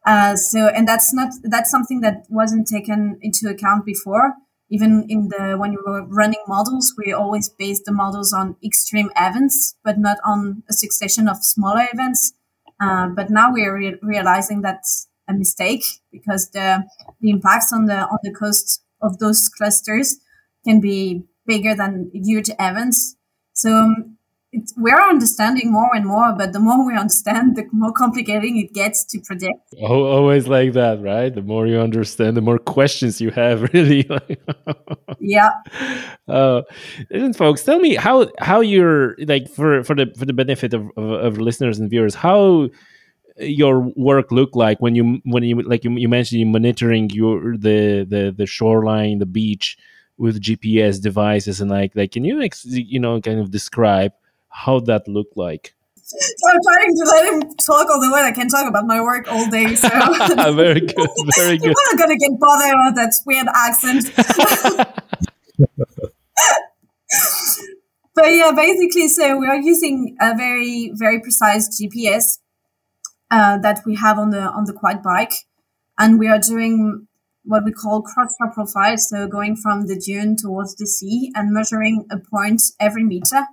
[0.08, 4.36] Uh, so, and that's not, that's something that wasn't taken into account before.
[4.70, 9.10] Even in the, when you were running models, we always based the models on extreme
[9.18, 12.34] events, but not on a succession of smaller events.
[12.80, 16.86] Uh, but now we are re- realizing that's a mistake because the
[17.22, 20.18] the impacts on the on the coast of those clusters
[20.66, 23.16] can be bigger than huge events.
[23.54, 24.17] So um,
[24.78, 29.04] we're understanding more and more, but the more we understand, the more complicating it gets
[29.06, 29.74] to predict.
[29.82, 31.34] Always like that, right?
[31.34, 34.10] The more you understand, the more questions you have, really.
[35.20, 35.52] yeah.
[36.28, 36.62] Uh,
[37.10, 40.90] listen, folks, tell me how how you're like for for the for the benefit of,
[40.98, 42.70] of, of listeners and viewers, how
[43.40, 47.58] your work look like when you when you like you, you mentioned you monitoring your
[47.58, 49.78] the the the shoreline, the beach
[50.18, 54.12] with GPS devices and like like can you you know kind of describe
[54.50, 55.74] how that looked like?
[56.08, 58.22] So I'm trying to let him talk all the way.
[58.22, 59.76] I can talk about my work all day.
[59.76, 59.90] So
[60.54, 61.66] very good, very good.
[61.66, 64.10] You're not gonna get bothered with that weird accent.
[68.16, 72.40] but yeah, basically, so we are using a very very precise GPS
[73.30, 75.34] uh, that we have on the on the quad bike,
[76.00, 77.06] and we are doing
[77.44, 82.06] what we call cross-shore profile, so going from the dune towards the sea and measuring
[82.12, 83.48] a point every meter.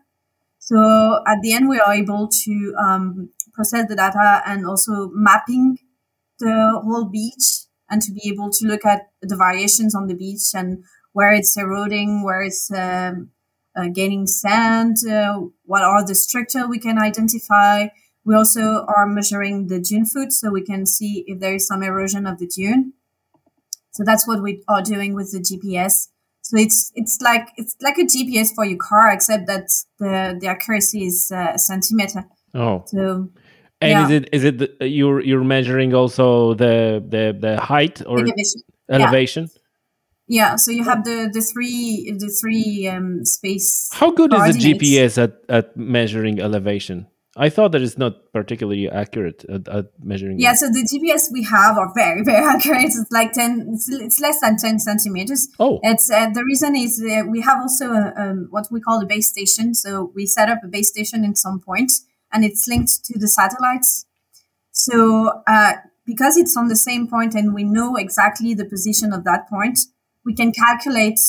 [0.64, 5.77] So at the end, we are able to um, process the data and also mapping
[6.38, 10.55] the whole beach and to be able to look at the variations on the beach
[10.55, 13.31] and where it's eroding, where it's um,
[13.77, 17.88] uh, gaining sand, uh, what are the structure we can identify,
[18.24, 21.83] we also are measuring the dune foot so we can see if there is some
[21.83, 22.94] erosion of the dune.
[23.90, 26.09] So that's what we are doing with the GPS.
[26.44, 30.46] So it's it's like it's like a GPS for your car, except that the the
[30.46, 32.24] accuracy is uh, a centimeter.
[32.54, 32.85] Oh.
[32.87, 33.30] So.
[33.80, 34.04] And yeah.
[34.04, 38.61] is it is it the, you're you're measuring also the the the height or elevation?
[38.90, 39.48] elevation?
[40.28, 40.50] Yeah.
[40.50, 40.57] yeah.
[40.57, 43.90] So you have the the three the three um, space.
[43.92, 47.07] How good is the GPS at at measuring elevation?
[47.37, 50.38] I thought that it's not particularly accurate at, at measuring.
[50.38, 52.85] Yeah, so the GPS we have are very, very accurate.
[52.85, 53.66] It's like ten.
[53.73, 55.49] It's, it's less than ten centimeters.
[55.59, 59.03] Oh, it's uh, the reason is uh, we have also a, um, what we call
[59.03, 59.75] a base station.
[59.75, 61.92] So we set up a base station in some point,
[62.33, 64.07] and it's linked to the satellites.
[64.70, 65.75] So uh,
[66.07, 69.81] because it's on the same point, and we know exactly the position of that point,
[70.25, 71.20] we can calculate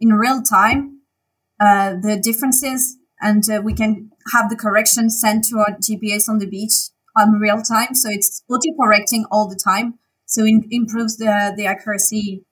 [0.00, 1.00] in real time
[1.60, 6.38] uh, the differences and uh, we can have the correction sent to our GPS on
[6.38, 6.72] the beach
[7.16, 7.94] on real time.
[7.94, 9.98] So it's auto correcting all the time.
[10.26, 12.44] So it improves the, the accuracy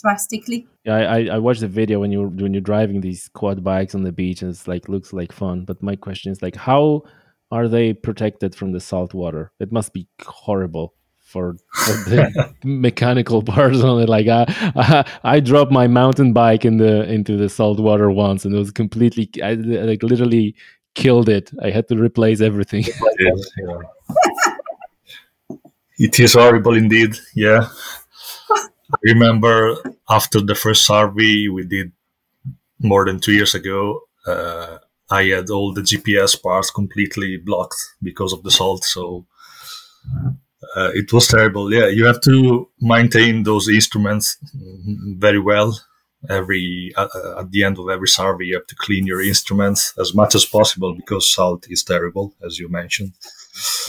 [0.00, 0.66] drastically.
[0.84, 4.02] Yeah, I, I watched the video when you when you're driving these quad bikes on
[4.02, 5.64] the beach and it's like looks like fun.
[5.64, 7.02] But my question is like how
[7.50, 9.52] are they protected from the salt water?
[9.60, 10.94] It must be horrible
[11.34, 14.08] for, for the mechanical parts on it.
[14.08, 14.44] Like I,
[14.76, 18.58] I, I, dropped my mountain bike in the into the salt water once, and it
[18.58, 20.54] was completely, I like literally
[20.94, 21.50] killed it.
[21.62, 22.84] I had to replace everything.
[25.96, 27.16] It is horrible indeed.
[27.36, 27.68] Yeah,
[28.50, 29.76] I remember
[30.08, 31.92] after the first survey we did
[32.80, 34.00] more than two years ago.
[34.26, 34.78] Uh,
[35.10, 38.84] I had all the GPS parts completely blocked because of the salt.
[38.84, 39.26] So
[40.76, 41.72] uh, it was terrible.
[41.72, 44.36] Yeah, you have to maintain those instruments
[45.18, 45.78] very well.
[46.30, 49.92] Every uh, uh, at the end of every survey, you have to clean your instruments
[49.98, 53.12] as much as possible because salt is terrible, as you mentioned.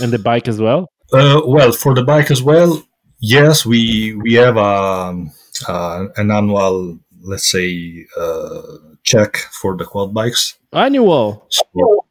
[0.02, 0.92] And the bike as well.
[1.14, 2.84] Uh, well, for the bike as well,
[3.20, 5.32] Yes, we we have um,
[5.68, 8.62] uh, an annual, let's say, uh,
[9.04, 10.58] check for the quad bikes.
[10.74, 11.48] Annual.
[11.50, 12.06] So,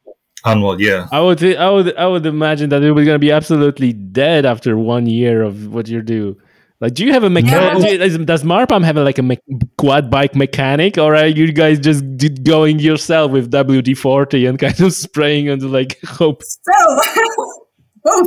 [0.45, 1.07] annual, yeah.
[1.11, 4.77] I would I would I would imagine that it was gonna be absolutely dead after
[4.77, 6.37] one year of what you do.
[6.81, 7.83] Like, do you have a mechanic?
[7.99, 8.17] Yeah.
[8.25, 9.39] Does MarPAMM have a, like a me-
[9.77, 14.59] quad bike mechanic, or are you guys just d- going yourself with WD forty and
[14.59, 16.43] kind of spraying into like hope?
[16.43, 16.73] So,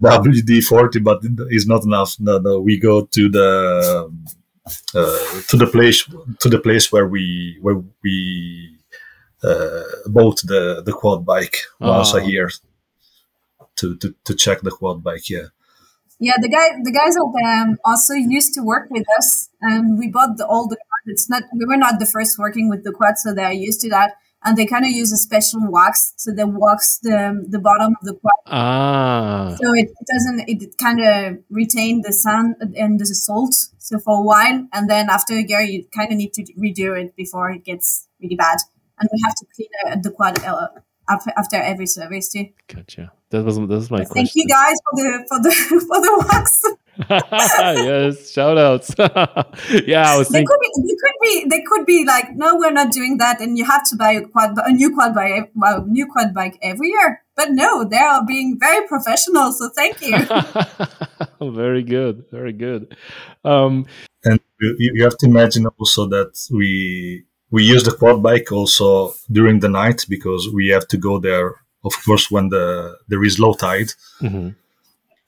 [0.00, 0.24] both.
[0.26, 1.20] WD forty, but
[1.50, 2.16] it's not enough.
[2.18, 4.10] No, no, we go to the
[4.94, 6.04] uh, to the place
[6.40, 8.76] to the place where we where we
[9.42, 12.18] uh, bought the the quad bike once Oh.
[12.18, 12.50] a year
[13.76, 15.28] to, to to check the quad bike.
[15.30, 15.46] Yeah.
[16.20, 20.36] Yeah, the guy, the guys um, also used to work with us, and we bought
[20.36, 21.02] the all the quad.
[21.06, 23.88] It's not we were not the first working with the quad, so they're used to
[23.88, 24.12] that.
[24.42, 28.06] And they kind of use a special wax, so they wax the the bottom of
[28.06, 33.54] the quad, Ah, so it doesn't it kind of retain the sand and the salt.
[33.78, 37.00] So for a while, and then after a year, you kind of need to redo
[37.00, 38.58] it before it gets really bad.
[38.98, 40.68] And we have to clean uh, the quad uh,
[41.10, 42.46] after after every service too.
[42.68, 43.12] gotcha.
[43.30, 44.26] That was that was my Thank question.
[44.26, 45.52] Thank you guys for the for the
[45.88, 46.62] for the wax.
[47.08, 48.94] yes, shout outs.
[49.86, 50.46] yeah, I was They thinking.
[50.46, 53.56] could be, they could be, they could be like, no, we're not doing that, and
[53.56, 56.88] you have to buy a quad, a new quad bike, well, new quad bike every
[56.88, 57.22] year.
[57.36, 59.52] But no, they are being very professional.
[59.52, 60.18] So thank you.
[61.40, 62.94] very good, very good.
[63.44, 63.86] Um,
[64.24, 69.14] and you, you have to imagine also that we we use the quad bike also
[69.30, 73.38] during the night because we have to go there of course when the there is
[73.38, 74.54] low tide mhm.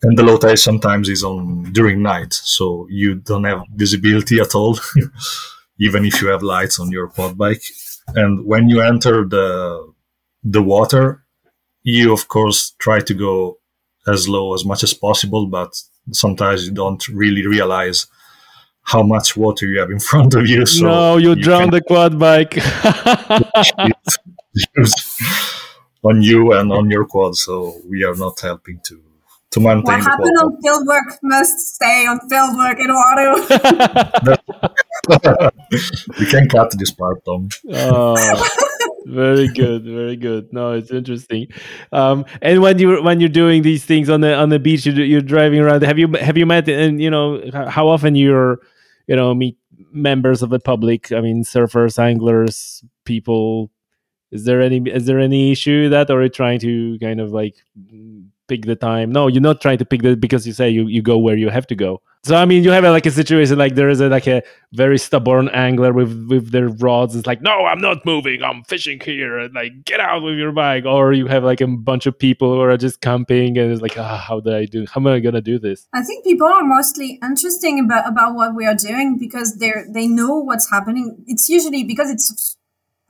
[0.03, 4.55] and the low tide sometimes is on during night so you don't have visibility at
[4.55, 4.79] all
[5.81, 7.63] even if you have lights on your quad bike
[8.15, 9.93] and when you enter the
[10.45, 11.25] the water
[11.83, 13.59] you of course try to go
[14.07, 18.07] as low as much as possible but sometimes you don't really realize
[18.83, 21.81] how much water you have in front of you so no, you, drowned can the
[21.83, 22.59] quad bike.
[26.05, 29.01] on you and on your quad so we are not helping to
[29.51, 32.91] to maintain what the happened quad on field work must stay on field work in
[32.91, 33.41] auto.
[36.19, 38.17] we can cut this part Tom oh,
[39.07, 40.53] very good, very good.
[40.53, 41.49] No, it's interesting.
[41.93, 45.05] Um, and when you when you're doing these things on the on the beach, you're,
[45.05, 45.83] you're driving around.
[45.83, 48.61] Have you have you met and you know how often you're
[49.07, 49.57] you know meet
[49.93, 51.13] members of the public?
[51.13, 53.71] I mean, surfers, anglers, people.
[54.31, 57.33] Is there any is there any issue that, or are you trying to kind of
[57.33, 57.57] like
[58.53, 59.13] pick the time?
[59.19, 61.49] No, you're not trying to pick the because you say you, you go where you
[61.59, 62.03] have to go.
[62.25, 64.43] So I mean, you have a, like a situation like there is a, like a
[64.73, 67.17] very stubborn angler with with their rods.
[67.17, 68.45] It's like, no, I'm not moving.
[68.49, 69.39] I'm fishing here.
[69.39, 70.85] And like, get out with your bike.
[70.85, 73.99] Or you have like a bunch of people who are just camping, and it's like,
[73.99, 74.87] ah, how do I do?
[74.93, 75.89] How am I gonna do this?
[75.93, 80.07] I think people are mostly interesting about, about what we are doing because they're they
[80.07, 81.25] know what's happening.
[81.27, 82.57] It's usually because it's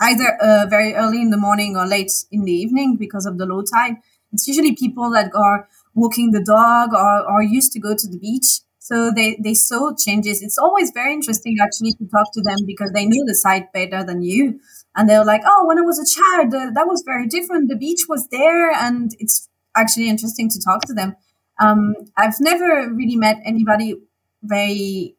[0.01, 3.47] either uh, very early in the morning or late in the evening because of the
[3.47, 3.97] low tide.
[4.33, 8.19] It's usually people that are walking the dog or, or used to go to the
[8.19, 8.61] beach.
[8.79, 10.43] So they, they saw changes.
[10.43, 14.03] It's always very interesting actually to talk to them because they know the site better
[14.03, 14.59] than you.
[14.97, 17.69] And they're like, oh, when I was a child, uh, that was very different.
[17.69, 18.73] The beach was there.
[18.73, 21.17] And it's actually interesting to talk to them.
[21.61, 23.95] Um, I've never really met anybody
[24.43, 25.17] very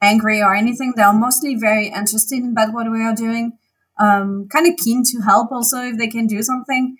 [0.00, 0.94] angry or anything.
[0.96, 3.58] They are mostly very interested about what we are doing.
[4.00, 6.96] Um, kind of keen to help also if they can do something.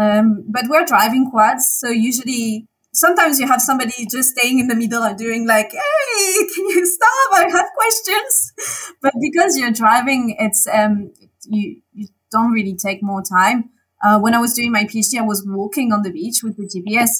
[0.00, 4.74] Um, but we're driving quads, so usually sometimes you have somebody just staying in the
[4.76, 7.28] middle and doing like, "Hey, can you stop?
[7.32, 8.52] I have questions."
[9.02, 11.12] But because you're driving, it's um,
[11.46, 13.70] you you don't really take more time.
[14.04, 16.66] Uh, when I was doing my PhD, I was walking on the beach with the
[16.72, 17.10] GPS.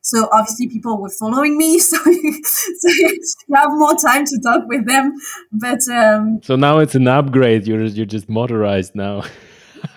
[0.00, 4.62] So obviously people were following me, so you, so you have more time to talk
[4.66, 5.14] with them.
[5.52, 7.66] But um, So now it's an upgrade.
[7.66, 9.22] You're you're just motorized now.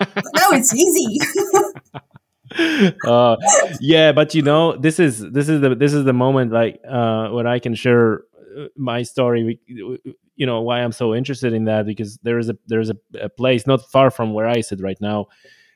[0.00, 1.18] no, it's easy.
[3.06, 3.36] uh,
[3.80, 7.28] yeah, but you know, this is this is the this is the moment like uh,
[7.28, 8.22] where I can share
[8.58, 9.60] uh, my story.
[9.66, 12.96] You know why I'm so interested in that because there is a there is a,
[13.20, 15.26] a place not far from where I sit right now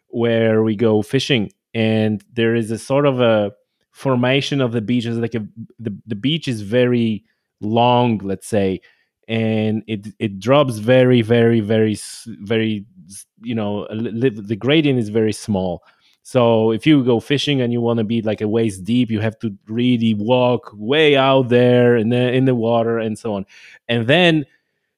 [0.08, 3.52] where we go fishing, and there is a sort of a
[3.92, 5.06] formation of the beach.
[5.06, 5.46] It's like a
[5.78, 7.24] the, the beach is very
[7.60, 8.80] long, let's say,
[9.28, 11.96] and it it drops very very very
[12.26, 12.84] very
[13.42, 15.82] you know the gradient is very small
[16.26, 19.20] so if you go fishing and you want to be like a waist deep, you
[19.20, 23.46] have to really walk way out there in the in the water and so on.
[23.86, 24.44] And then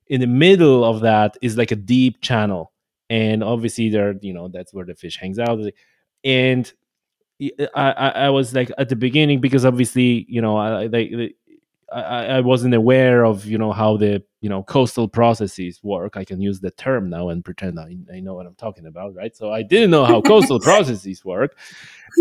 [0.06, 2.72] in the middle of that is like a deep channel,
[3.10, 5.60] and obviously there, you know, that's where the fish hangs out.
[6.24, 6.72] And
[7.74, 11.34] I, I was like at the beginning because obviously you know I, they,
[11.90, 16.16] I, I wasn't aware of you know how the you know coastal processes work.
[16.16, 19.14] I can use the term now and pretend I, I know what I'm talking about,
[19.14, 19.34] right?
[19.34, 21.56] So I didn't know how coastal processes work,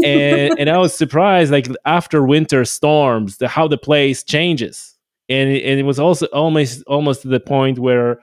[0.03, 4.95] and and I was surprised like after winter storms, the how the place changes,
[5.27, 8.19] and it, and it was also almost almost to the point where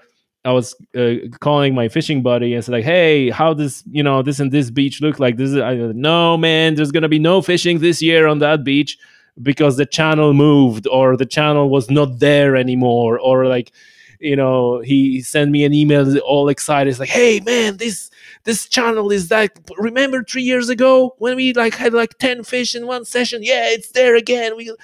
[0.46, 4.22] I was uh, calling my fishing buddy and said like, "Hey, how does you know
[4.22, 6.74] this and this beach look like?" This is I, no man.
[6.74, 8.98] There's gonna be no fishing this year on that beach
[9.42, 13.72] because the channel moved or the channel was not there anymore or like
[14.20, 18.10] you know he sent me an email all excited it's like hey man this
[18.44, 22.74] this channel is like remember three years ago when we like had like 10 fish
[22.74, 23.42] in one session?
[23.42, 24.74] Yeah it's there again we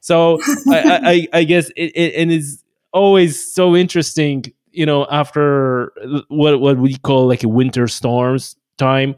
[0.00, 0.38] so
[0.68, 6.20] I, I, I guess it, it and it's always so interesting you know after uh,
[6.28, 9.14] what what we call like a winter storms time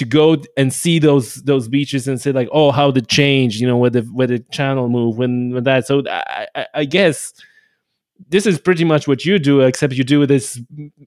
[0.00, 3.66] to go and see those those beaches and say like oh how the change you
[3.66, 7.34] know where the where the channel move when when that so I, I, I guess
[8.30, 10.58] this is pretty much what you do except you do this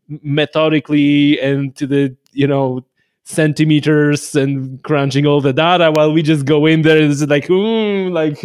[0.08, 2.86] methodically and to the you know
[3.24, 7.50] centimeters and crunching all the data while we just go in there and it's like
[7.50, 8.38] ooh like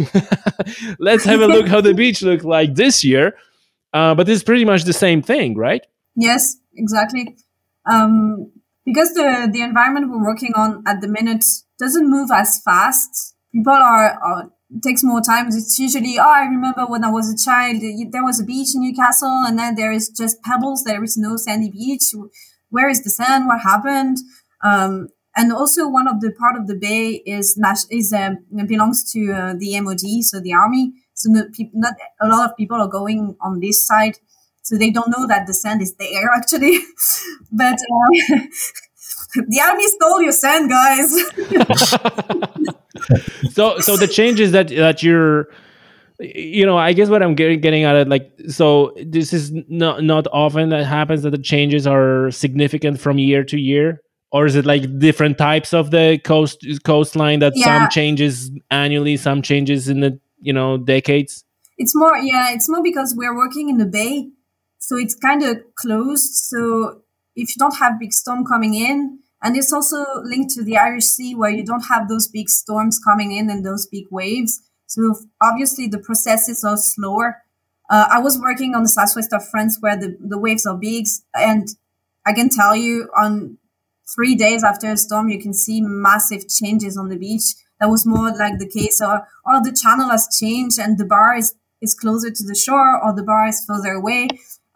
[0.99, 3.35] let's have a look how the beach looked like this year.
[3.93, 5.85] Uh, but it's pretty much the same thing right?
[6.15, 7.37] Yes exactly.
[7.85, 8.51] Um,
[8.89, 11.45] because the, the environment we're working on at the minute
[11.77, 13.35] doesn't move as fast.
[13.51, 14.51] People are, are
[14.83, 15.47] takes more time.
[15.47, 17.81] It's usually, oh, I remember when I was a child,
[18.11, 20.83] there was a beach in Newcastle and then there is just pebbles.
[20.83, 22.13] There is no sandy beach.
[22.69, 23.47] Where is the sand?
[23.47, 24.17] What happened?
[24.63, 27.59] Um, and also one of the part of the bay is
[27.89, 30.93] is um, belongs to uh, the MOD, so the army.
[31.13, 34.17] So not, not a lot of people are going on this side
[34.69, 36.77] so they don't know that the sand is there actually.
[37.51, 38.37] but uh,
[39.47, 41.09] the army stole your sand, guys.
[43.53, 45.47] so, so the changes that that you're
[46.21, 50.03] you know i guess what i'm getting, getting at it like so this is not
[50.03, 54.01] not often that happens that the changes are significant from year to year
[54.33, 57.63] or is it like different types of the coast coastline that yeah.
[57.63, 61.45] some changes annually some changes in the you know decades
[61.77, 64.27] it's more yeah it's more because we're working in the bay
[64.79, 66.33] so it's kind of closed.
[66.33, 67.01] So
[67.35, 71.05] if you don't have big storm coming in, and it's also linked to the Irish
[71.05, 74.61] Sea where you don't have those big storms coming in and those big waves.
[74.87, 77.43] So obviously the processes are slower.
[77.89, 81.07] Uh, I was working on the southwest of France where the, the waves are big.
[81.33, 81.69] And
[82.25, 83.57] I can tell you on
[84.13, 87.53] three days after a storm, you can see massive changes on the beach.
[87.79, 91.37] That was more like the case or, or the channel has changed and the bar
[91.37, 94.27] is, is closer to the shore or the bar is further away.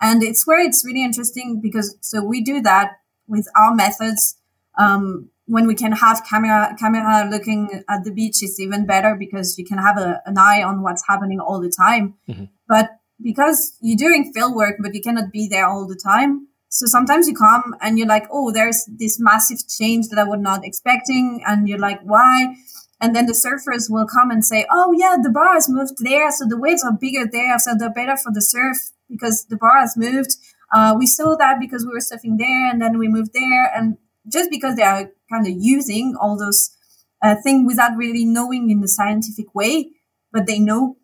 [0.04, 2.98] And it's where it's really interesting because so we do that
[3.28, 4.38] with our methods.
[4.78, 9.58] Um, when we can have camera camera looking at the beach is even better because
[9.58, 12.16] you can have a, an eye on what's happening all the time.
[12.30, 12.46] Mm-hmm.
[12.68, 12.90] But
[13.22, 16.48] because you're doing field work, but you cannot be there all the time.
[16.70, 20.40] So sometimes you come and you're like, oh, there's this massive change that I was
[20.40, 21.44] not expecting.
[21.46, 22.56] And you're like, why?
[23.00, 26.32] And then the surfers will come and say, oh, yeah, the bar has moved there.
[26.32, 27.60] So the waves are bigger there.
[27.60, 28.78] So they're better for the surf
[29.14, 30.36] because the bar has moved.
[30.74, 33.72] Uh, we saw that because we were surfing there and then we moved there.
[33.76, 33.98] And
[34.28, 36.76] just because they are kind of using all those
[37.22, 39.92] uh, things without really knowing in the scientific way,
[40.32, 40.98] but they know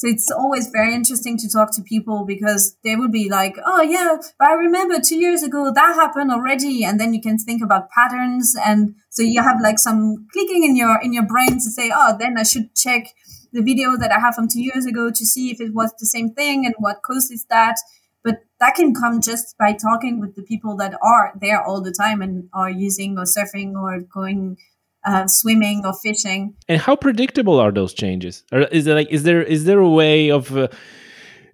[0.00, 3.82] so it's always very interesting to talk to people because they would be like, oh,
[3.82, 6.84] yeah, but I remember two years ago that happened already.
[6.84, 8.56] And then you can think about patterns.
[8.64, 12.16] And so you have like some clicking in your, in your brain to say, oh,
[12.18, 13.08] then I should check
[13.52, 16.06] the video that I have from two years ago to see if it was the
[16.06, 17.76] same thing and what causes that.
[18.22, 21.92] But that can come just by talking with the people that are there all the
[21.92, 24.58] time and are using or surfing or going
[25.04, 26.54] uh, swimming or fishing.
[26.68, 28.44] And how predictable are those changes?
[28.52, 30.68] Or is there like is there is there a way of uh,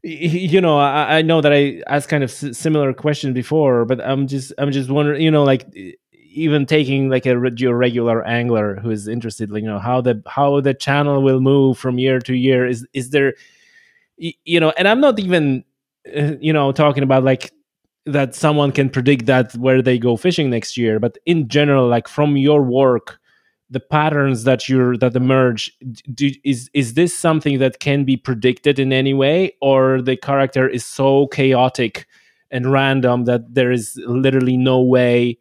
[0.02, 4.26] you know I, I, know that I asked kind of similar question before, but I'm
[4.26, 5.66] just I'm just wondering you know like
[6.36, 10.22] even taking like a your regular angler who is interested like you know how the
[10.26, 12.66] how the channel will move from year to year.
[12.66, 13.34] Is is there
[14.18, 15.64] you know and I'm not even
[16.16, 17.52] uh, you know talking about like
[18.06, 22.06] that someone can predict that where they go fishing next year but in general like
[22.06, 23.18] from your work
[23.68, 25.72] the patterns that you're that emerge
[26.14, 30.68] do, is is this something that can be predicted in any way or the character
[30.68, 32.06] is so chaotic
[32.50, 35.36] and random that there is literally no way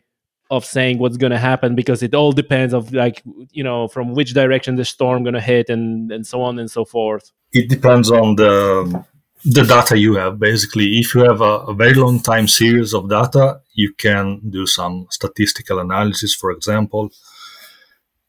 [0.52, 4.14] of saying what's going to happen because it all depends of like you know from
[4.14, 7.32] which direction the storm going to hit and and so on and so forth.
[7.52, 9.06] It depends on the
[9.43, 10.39] the data you have.
[10.39, 14.66] Basically if you have a, a very long time series of data you can do
[14.66, 17.10] some statistical analysis for example.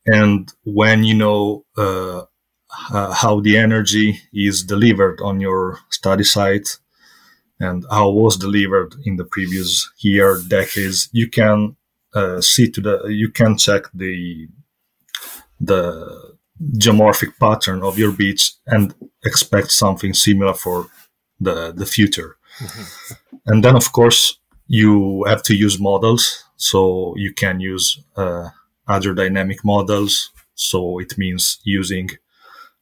[0.06, 2.22] And when you know uh,
[2.70, 6.78] how the energy is delivered on your study site
[7.58, 11.76] and how was delivered in the previous year decades you can
[12.16, 14.48] uh, see to the you can check the
[15.60, 15.82] the
[16.82, 18.94] geomorphic pattern of your beach and
[19.24, 20.86] expect something similar for
[21.40, 22.36] the the future.
[22.58, 23.14] Mm-hmm.
[23.46, 26.44] and then of course you have to use models.
[26.56, 28.48] So you can use uh,
[28.88, 30.30] hydrodynamic models.
[30.54, 32.10] So it means using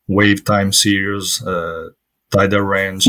[0.07, 1.89] wave time series uh,
[2.31, 3.09] tidal range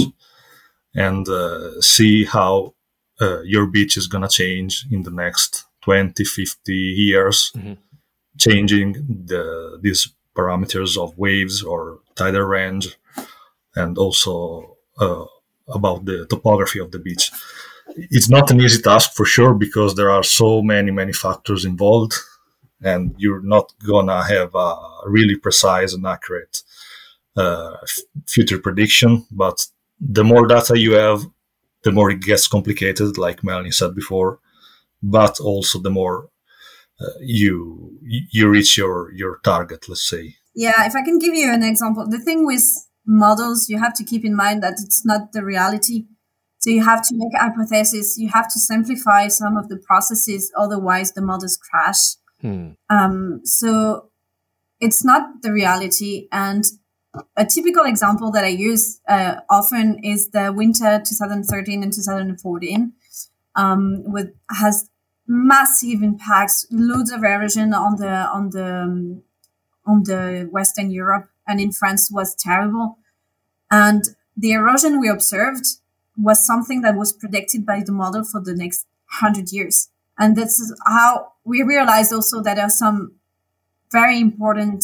[0.96, 2.74] and uh, see how
[3.22, 7.74] uh, your beach is going to change in the next 20 50 years mm-hmm.
[8.38, 8.94] changing
[9.32, 12.98] the these parameters of waves or tidal range
[13.76, 15.26] and also uh,
[15.68, 17.32] about the topography of the beach
[17.96, 22.14] it's not an easy task for sure because there are so many many factors involved
[22.82, 24.70] and you're not gonna have a
[25.06, 26.64] really precise and accurate
[27.38, 29.68] uh, f- future prediction but
[30.00, 31.20] the more data you have
[31.84, 34.40] the more it gets complicated like melanie said before
[35.06, 36.30] but also the more
[37.00, 40.36] uh, you you reach your your target let's say.
[40.54, 42.66] Yeah if i can give you an example the thing with
[43.06, 46.06] models you have to keep in mind that it's not the reality.
[46.58, 50.52] So you have to make a hypothesis you have to simplify some of the processes
[50.58, 52.16] otherwise the models crash.
[52.42, 52.72] Hmm.
[52.90, 54.10] um, so
[54.82, 56.66] it's not the reality and
[57.38, 62.94] a typical example that i use uh, often is the winter 2013 and 2014
[63.56, 64.90] um, with has
[65.28, 69.24] massive impacts, loads of erosion on the on the um,
[69.86, 72.98] on the Western Europe and in France was terrible.
[73.70, 74.04] And
[74.36, 75.66] the erosion we observed
[76.18, 79.90] was something that was predicted by the model for the next hundred years.
[80.18, 83.16] And that's how we realized also that there are some
[83.92, 84.84] very important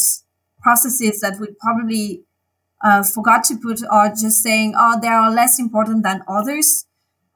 [0.62, 2.24] processes that we probably
[2.84, 6.86] uh, forgot to put or just saying, oh, they are less important than others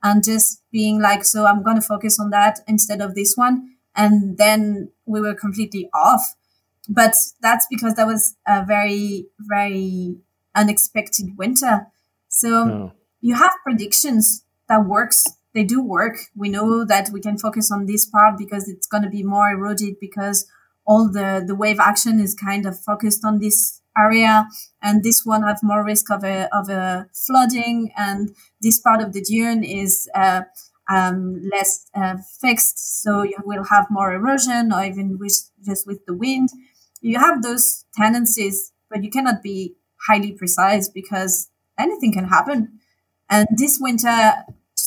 [0.03, 3.75] and just being like, so I'm going to focus on that instead of this one.
[3.95, 6.35] And then we were completely off.
[6.89, 10.17] But that's because that was a very, very
[10.53, 11.87] unexpected winter.
[12.27, 12.91] So oh.
[13.21, 15.23] you have predictions that works.
[15.53, 16.17] They do work.
[16.35, 19.51] We know that we can focus on this part because it's going to be more
[19.51, 20.45] eroded because
[20.85, 24.47] all the, the wave action is kind of focused on this area
[24.81, 29.13] and this one have more risk of a, of a flooding and this part of
[29.13, 30.41] the dune is uh,
[30.89, 36.05] um, less uh, fixed so you will have more erosion or even with, just with
[36.05, 36.49] the wind.
[37.01, 39.75] You have those tendencies but you cannot be
[40.07, 42.79] highly precise because anything can happen.
[43.29, 44.33] And this winter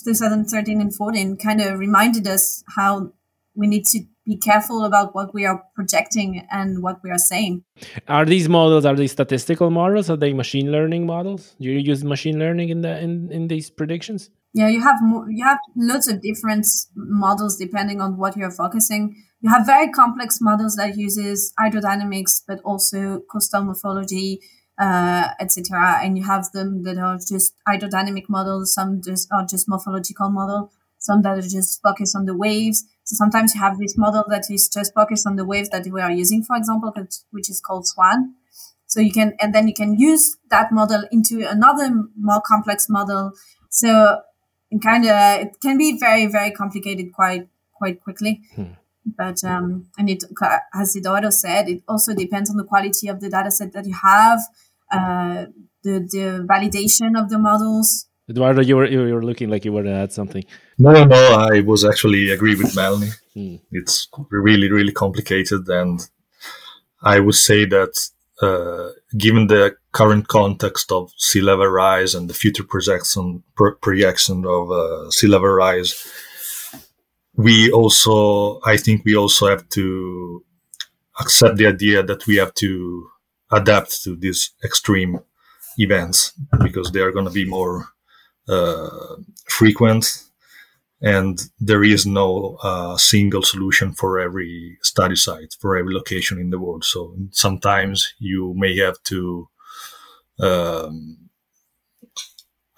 [0.04, 3.12] 2013 and 14 kind of reminded us how
[3.58, 7.64] we need to be careful about what we are projecting and what we are saying.
[8.06, 10.08] Are these models are they statistical models?
[10.08, 11.56] Are they machine learning models?
[11.60, 14.30] Do you use machine learning in the in, in these predictions?
[14.54, 19.16] Yeah, you have more, you have lots of different models depending on what you're focusing.
[19.40, 24.40] You have very complex models that uses hydrodynamics, but also coastal morphology,
[24.80, 26.00] uh, etc.
[26.02, 28.72] And you have them that are just hydrodynamic models.
[28.72, 30.72] Some just are just morphological model.
[30.98, 34.50] Some that are just focused on the waves so sometimes you have this model that
[34.50, 36.92] is just focused on the waves that we are using, for example,
[37.30, 38.34] which is called SWAN.
[38.86, 41.88] So you can, and then you can use that model into another
[42.20, 43.32] more complex model.
[43.70, 44.20] So
[44.70, 48.42] it kind of, it can be very, very complicated quite, quite quickly.
[48.54, 48.72] Hmm.
[49.16, 50.24] But, um, and it,
[50.74, 53.94] as Edoardo said, it also depends on the quality of the data set that you
[54.02, 54.40] have,
[54.92, 55.46] uh,
[55.82, 58.07] the, the validation of the models.
[58.28, 60.44] Edoardo, you were, you were looking like you were to add something.
[60.78, 63.10] No, no, I was actually agree with Melanie.
[63.36, 63.60] Mm.
[63.70, 66.00] It's really, really complicated, and
[67.00, 67.94] I would say that
[68.42, 73.44] uh, given the current context of sea level rise and the future projection
[73.80, 76.04] projection of uh, sea level rise,
[77.36, 80.44] we also, I think, we also have to
[81.20, 83.08] accept the idea that we have to
[83.52, 85.20] adapt to these extreme
[85.78, 87.86] events because they are going to be more
[89.46, 90.28] frequent
[91.00, 96.50] and there is no uh, single solution for every study site for every location in
[96.50, 96.84] the world.
[96.84, 99.48] So sometimes you may have to
[100.40, 101.30] um,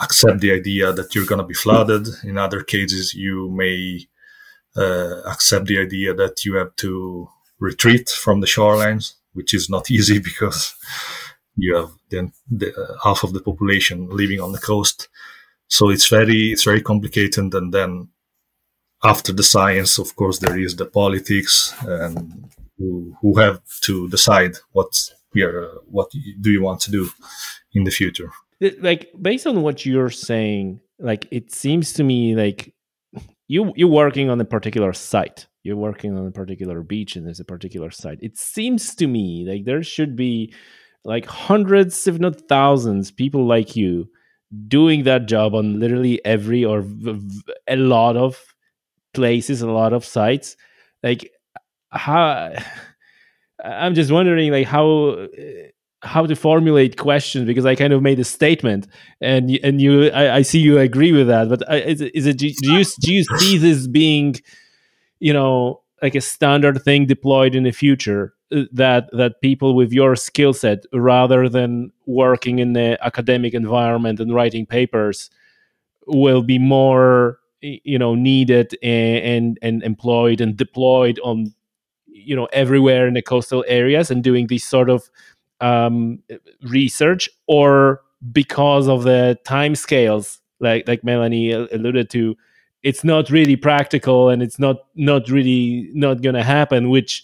[0.01, 2.09] accept the idea that you're going to be flooded.
[2.25, 4.07] In other cases you may
[4.77, 9.91] uh, accept the idea that you have to retreat from the shorelines which is not
[9.97, 10.75] easy because
[11.57, 15.09] you have then the, uh, half of the population living on the coast
[15.71, 18.09] so it's very it's very complicated, and then
[19.03, 24.57] after the science, of course, there is the politics and who, who have to decide
[24.73, 24.93] what
[25.33, 26.11] we are, what
[26.41, 27.09] do you want to do
[27.73, 28.31] in the future.
[28.81, 32.75] Like based on what you're saying, like it seems to me like
[33.49, 35.47] you you're working on a particular site.
[35.63, 38.19] You're working on a particular beach and there's a particular site.
[38.23, 40.53] It seems to me like there should be
[41.05, 44.11] like hundreds, if not thousands, people like you
[44.69, 46.85] doing that job on literally every or
[47.69, 48.43] a lot of
[49.15, 50.57] places, a lot of sites.
[51.03, 51.31] Like
[51.91, 52.53] how
[53.65, 55.29] I'm just wondering like how
[56.03, 58.87] how to formulate questions because I kind of made a statement
[59.21, 62.47] and and you I, I see you agree with that but is, is it do
[62.49, 64.37] you do you see this being
[65.19, 68.40] you know like a standard thing deployed in the future uh,
[68.73, 74.35] that that people with your skill set rather than working in the academic environment and
[74.35, 75.31] writing papers
[76.07, 81.53] will be more you know needed and, and, and employed and deployed on
[82.07, 85.11] you know everywhere in the coastal areas and doing these sort of
[85.61, 86.19] um,
[86.63, 88.01] research or
[88.33, 92.37] because of the time scales like like melanie alluded to
[92.83, 97.23] it's not really practical and it's not not really not to happen which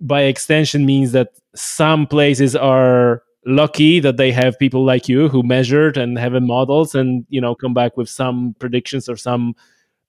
[0.00, 5.42] by extension means that some places are lucky that they have people like you who
[5.42, 9.54] measured and have models and you know come back with some predictions or some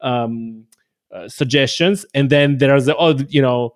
[0.01, 0.65] um,
[1.13, 2.05] uh, suggestions.
[2.13, 3.75] And then there's the other you know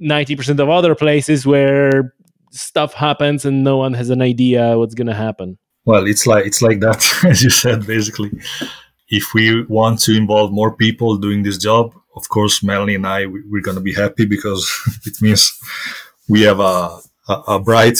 [0.00, 2.14] 90% of other places where
[2.50, 5.58] stuff happens and no one has an idea what's going to happen.
[5.84, 8.30] Well it's like it's like that as you said basically.
[9.10, 13.26] If we want to involve more people doing this job, of course, Melanie and I,
[13.26, 14.70] we're going to be happy because
[15.06, 15.58] it means
[16.28, 16.98] we have a,
[17.28, 17.98] a, a bright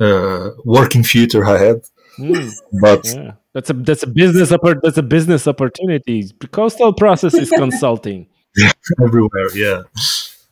[0.00, 1.82] uh, working future ahead.
[2.18, 3.32] Mm, but yeah.
[3.54, 6.30] that's a that's a business oppor- that's a business opportunity.
[6.50, 8.26] Coastal processes consulting.
[8.56, 8.72] Yeah,
[9.04, 9.48] everywhere.
[9.54, 9.82] Yeah.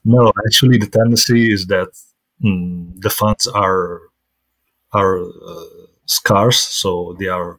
[0.05, 1.89] No, actually, the tendency is that
[2.43, 4.01] mm, the funds are
[4.93, 5.65] are uh,
[6.07, 7.59] scarce, so they are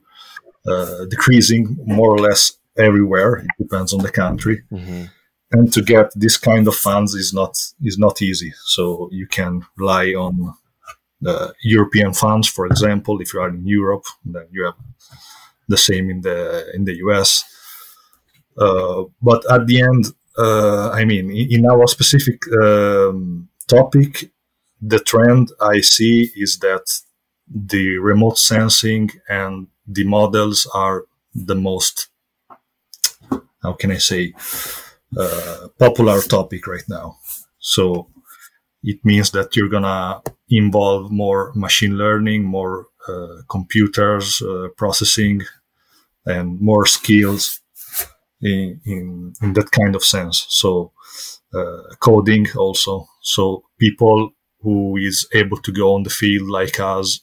[0.67, 3.37] uh, decreasing more or less everywhere.
[3.37, 4.63] It depends on the country.
[4.71, 5.05] Mm-hmm.
[5.51, 8.53] And to get this kind of funds is not is not easy.
[8.65, 10.53] So you can rely on
[11.21, 13.19] the European funds, for example.
[13.19, 14.75] If you are in Europe, then you have
[15.67, 17.43] the same in the in the US.
[18.57, 20.05] Uh, but at the end,
[20.37, 24.31] uh, I mean, in our specific um, topic,
[24.81, 27.01] the trend I see is that
[27.47, 32.09] the remote sensing and the models are the most
[33.61, 34.33] how can I say
[35.17, 37.17] uh, popular topic right now.
[37.59, 38.07] So
[38.83, 45.41] it means that you're gonna involve more machine learning, more uh, computers uh, processing,
[46.25, 47.61] and more skills
[48.41, 50.45] in, in, in that kind of sense.
[50.49, 50.91] So
[51.53, 53.07] uh, coding also.
[53.21, 54.31] So people
[54.61, 57.21] who is able to go on the field like us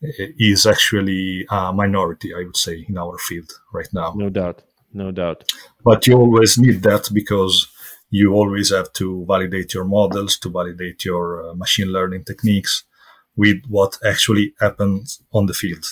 [0.00, 4.14] is actually a minority, I would say, in our field right now.
[4.16, 4.62] No doubt,
[4.92, 5.44] no doubt.
[5.84, 7.68] But you always need that because
[8.10, 12.84] you always have to validate your models, to validate your uh, machine learning techniques
[13.36, 15.84] with what actually happens on the field.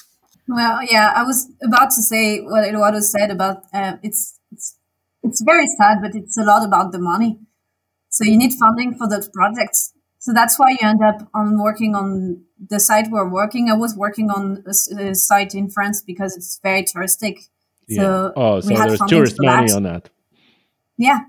[0.46, 4.76] Well, yeah, I was about to say what Edoardo said about uh, it's it's
[5.22, 7.38] it's very sad, but it's a lot about the money.
[8.08, 9.92] So you need funding for those projects.
[10.18, 13.70] So that's why you end up on working on the site we're working.
[13.70, 17.48] I was working on a, a site in France because it's very touristic.
[17.90, 18.02] Yeah.
[18.02, 19.76] So oh, so there's tourist money that.
[19.76, 20.10] on that.
[20.96, 21.20] Yeah.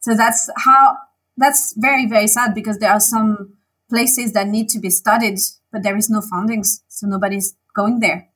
[0.00, 0.96] So that's how
[1.36, 3.54] that's very very sad because there are some
[3.88, 5.38] places that need to be studied,
[5.70, 8.28] but there is no fundings, so nobody's going there.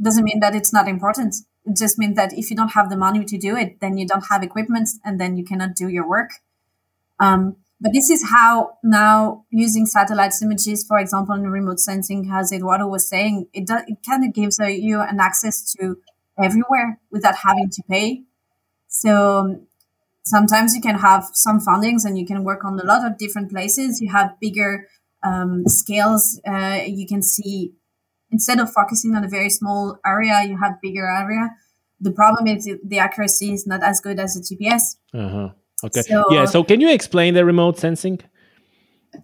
[0.00, 1.34] Doesn't mean that it's not important.
[1.64, 4.06] It just means that if you don't have the money to do it, then you
[4.06, 6.30] don't have equipment, and then you cannot do your work.
[7.18, 12.52] Um, but this is how now using satellite images, for example, in remote sensing, as
[12.52, 15.96] Edoardo was saying, it, does, it kind of gives you an access to
[16.42, 18.22] everywhere without having to pay.
[18.88, 19.66] So um,
[20.24, 23.50] sometimes you can have some fundings and you can work on a lot of different
[23.50, 24.00] places.
[24.00, 24.88] You have bigger
[25.22, 26.40] um, scales.
[26.46, 27.72] Uh, you can see
[28.30, 31.50] instead of focusing on a very small area, you have bigger area.
[32.00, 34.96] The problem is the accuracy is not as good as a GPS.
[35.12, 35.50] Uh-huh.
[35.84, 36.02] Okay.
[36.02, 36.44] So, yeah.
[36.44, 38.20] So can you explain the remote sensing?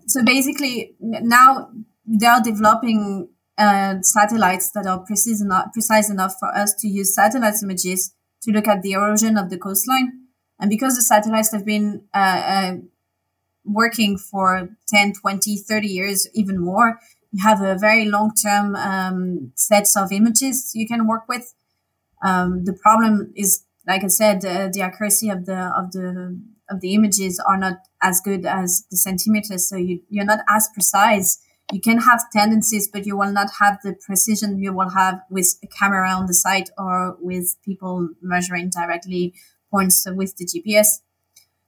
[0.06, 1.70] So basically, now
[2.06, 3.28] they are developing
[3.58, 8.50] uh, satellites that are precise enough, precise enough for us to use satellite images to
[8.50, 10.12] look at the erosion of the coastline.
[10.60, 12.76] And because the satellites have been uh, uh,
[13.64, 16.98] working for 10, 20, 30 years, even more,
[17.32, 21.54] you have a very long-term um, sets of images you can work with.
[22.22, 26.40] Um, the problem is like I said, uh, the accuracy of the of the
[26.70, 29.68] of the images are not as good as the centimeters.
[29.68, 31.38] So you, you're not as precise.
[31.72, 35.58] You can have tendencies, but you will not have the precision you will have with
[35.62, 39.34] a camera on the site or with people measuring directly
[39.70, 41.00] points with the GPS.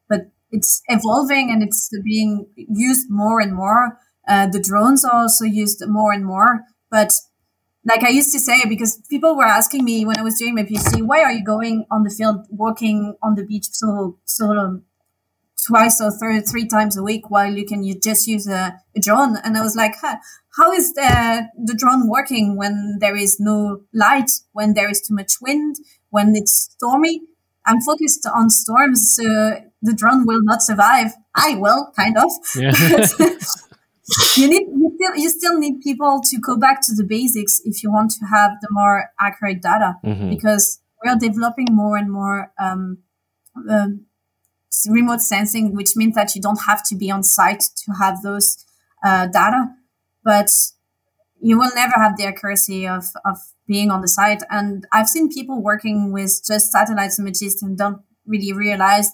[0.09, 3.99] But it's evolving and it's being used more and more.
[4.29, 6.61] Uh, the drones are also used more and more.
[6.91, 7.13] But
[7.85, 10.65] like I used to say, because people were asking me when I was doing my
[10.65, 14.83] PhD, why are you going on the field, walking on the beach so so
[15.67, 19.01] twice or three, three times a week while you can you just use a, a
[19.01, 19.37] drone?
[19.45, 20.17] And I was like, huh,
[20.57, 25.15] how is the the drone working when there is no light, when there is too
[25.15, 25.77] much wind,
[26.11, 27.21] when it's stormy?
[27.67, 29.25] I'm focused on storms, so
[29.83, 31.13] the drone will not survive.
[31.35, 32.31] I will, kind of.
[32.55, 32.73] Yeah.
[34.37, 37.83] you need you still you still need people to go back to the basics if
[37.83, 40.31] you want to have the more accurate data mm-hmm.
[40.31, 42.99] because we are developing more and more um,
[43.69, 44.06] um,
[44.91, 48.65] remote sensing, which means that you don't have to be on site to have those
[49.05, 49.67] uh, data,
[50.25, 50.51] but
[51.41, 54.43] you will never have the accuracy of, of being on the site.
[54.51, 59.11] And I've seen people working with just satellite images and don't really realize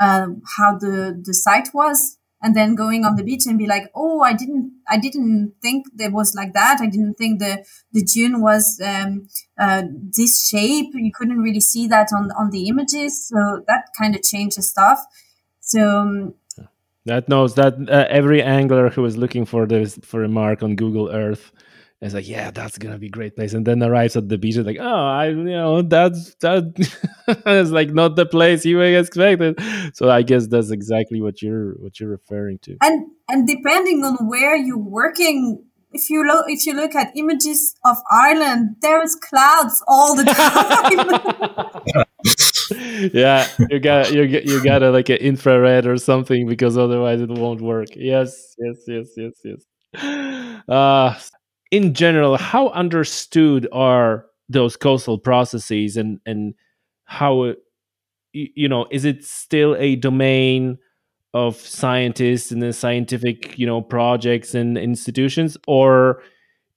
[0.00, 3.90] uh, how the, the site was and then going on the beach and be like,
[3.94, 6.80] oh, I didn't, I didn't think there was like that.
[6.80, 9.28] I didn't think the the dune was um,
[9.58, 9.82] uh,
[10.16, 10.90] this shape.
[10.94, 15.04] You couldn't really see that on on the images, so that kind of changes stuff.
[15.60, 15.80] So.
[15.80, 16.34] Um,
[17.04, 20.76] that knows that uh, every angler who is looking for this for a mark on
[20.76, 21.52] Google Earth
[22.00, 23.54] it's like, yeah, that's gonna be a great place.
[23.54, 26.72] And then arrives at the beach, and like, oh, I, you know, that's that
[27.46, 29.58] is like not the place you expected.
[29.94, 32.76] So I guess that's exactly what you're what you're referring to.
[32.82, 37.74] And and depending on where you're working, if you look if you look at images
[37.84, 42.04] of Ireland, there is clouds all the time.
[43.12, 47.30] yeah, you got you you got a, like an infrared or something because otherwise it
[47.30, 47.88] won't work.
[47.96, 49.64] Yes, yes, yes, yes, yes.
[50.68, 51.14] Uh
[51.70, 56.54] in general, how understood are those coastal processes and and
[57.04, 57.54] how
[58.32, 60.78] you know is it still a domain
[61.34, 65.56] of scientists and the scientific you know projects and institutions?
[65.66, 66.22] Or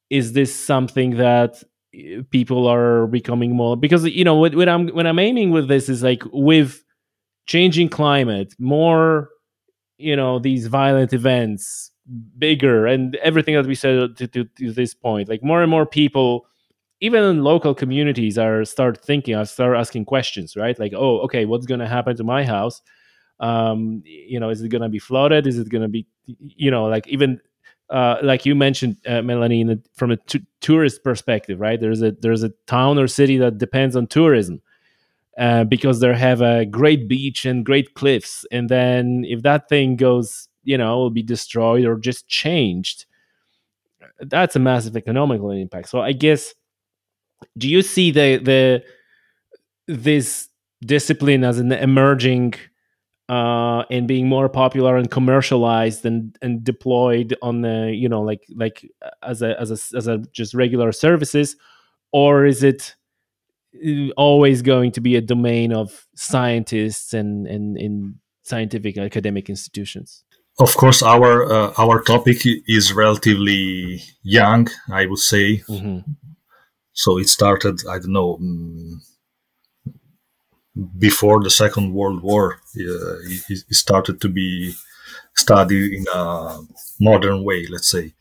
[0.09, 1.63] is this something that
[1.95, 5.67] eh, people are becoming more because you know what, when i'm when i'm aiming with
[5.67, 6.83] this is like with
[7.47, 9.29] changing climate more
[9.97, 11.90] you know these violent events
[12.37, 15.29] bigger and everything that we said to, to, to, this point.
[15.29, 16.45] Like more and more people
[16.99, 20.77] even in local communities are start thinking are start asking questions right?
[20.79, 22.81] Like oh okay what's going to happen to my house?
[23.39, 25.47] Um you know is it going to be flooded?
[25.47, 27.39] Is it going to be you know like even
[27.91, 31.79] uh, like you mentioned, uh, Melanie, the, from a t- tourist perspective, right?
[31.79, 34.61] There's a there's a town or city that depends on tourism
[35.37, 39.97] uh, because they have a great beach and great cliffs, and then if that thing
[39.97, 43.05] goes you know will be destroyed or just changed
[44.25, 45.89] that's a massive economical impact.
[45.89, 46.53] So i guess
[47.57, 48.83] do you see the the
[49.87, 50.49] this
[50.85, 52.53] discipline as an emerging
[53.29, 58.45] uh, and being more popular and commercialized and and deployed on the you know like
[58.55, 58.89] like
[59.23, 61.55] as a as a as a just regular services?
[62.11, 62.95] Or is it
[63.85, 70.23] uh, always going to be a domain of scientists and and in scientific academic institutions
[70.59, 75.63] of course, our uh, our topic is relatively young, I would say.
[75.67, 76.11] Mm-hmm.
[76.93, 78.99] So it started, I don't know, mm,
[80.97, 82.59] before the Second World War.
[82.77, 83.15] Uh,
[83.49, 84.73] it, it, started to be
[85.33, 86.59] studied in a
[86.99, 88.13] modern way, let's say.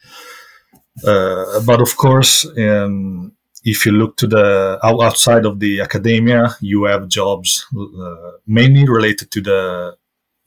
[1.04, 3.32] Uh, but of course, um,
[3.64, 9.30] if you look to the outside of the academia, you have jobs uh, mainly related
[9.32, 9.96] to the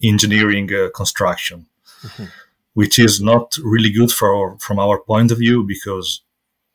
[0.01, 1.67] engineering uh, construction
[2.03, 2.25] mm-hmm.
[2.73, 6.21] which is not really good for from our point of view because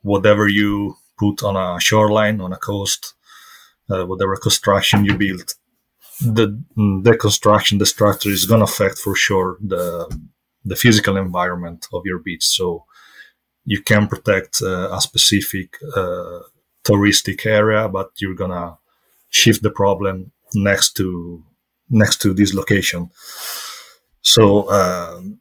[0.02, 3.14] whatever you put on a shoreline on a coast,
[3.90, 5.54] uh, whatever construction you build,
[6.20, 6.46] the
[7.02, 9.84] the construction, the structure is going to affect for sure the
[10.64, 12.44] the physical environment of your beach.
[12.44, 12.84] So
[13.64, 16.40] you can protect uh, a specific uh,
[16.84, 18.78] touristic area, but you're gonna
[19.30, 21.44] shift the problem next to
[21.90, 23.10] next to this location.
[24.32, 25.40] So um,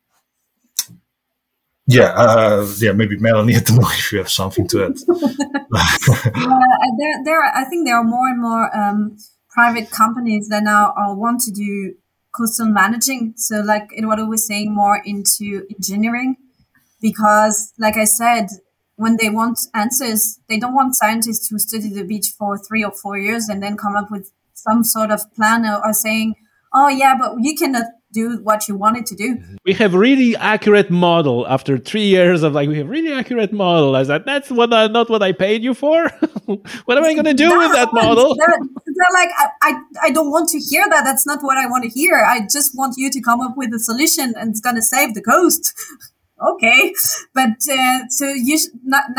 [1.85, 4.97] yeah, uh, yeah, maybe Melanie, I don't know if you have something to add.
[5.07, 9.17] uh, there, there, I think there are more and more um,
[9.49, 11.95] private companies that now want to do
[12.35, 13.33] coastal managing.
[13.37, 16.35] So, like in what Edoardo was saying, more into engineering,
[17.01, 18.47] because, like I said,
[18.97, 22.91] when they want answers, they don't want scientists to study the beach for three or
[22.91, 26.35] four years and then come up with some sort of plan or, or saying,
[26.73, 27.85] oh yeah, but you cannot
[28.17, 29.29] do what you wanted to do.
[29.65, 33.95] We have really accurate model after three years of like we have really accurate model.
[33.95, 36.09] I said that's what I, not what I paid you for.
[36.85, 38.35] what am I going to do with that model?
[38.35, 38.59] They're,
[38.97, 39.71] they're like I, I
[40.07, 41.03] I don't want to hear that.
[41.09, 42.15] That's not what I want to hear.
[42.35, 45.13] I just want you to come up with a solution and it's going to save
[45.13, 45.73] the coast.
[46.51, 46.93] okay,
[47.33, 48.73] but uh, so you sh-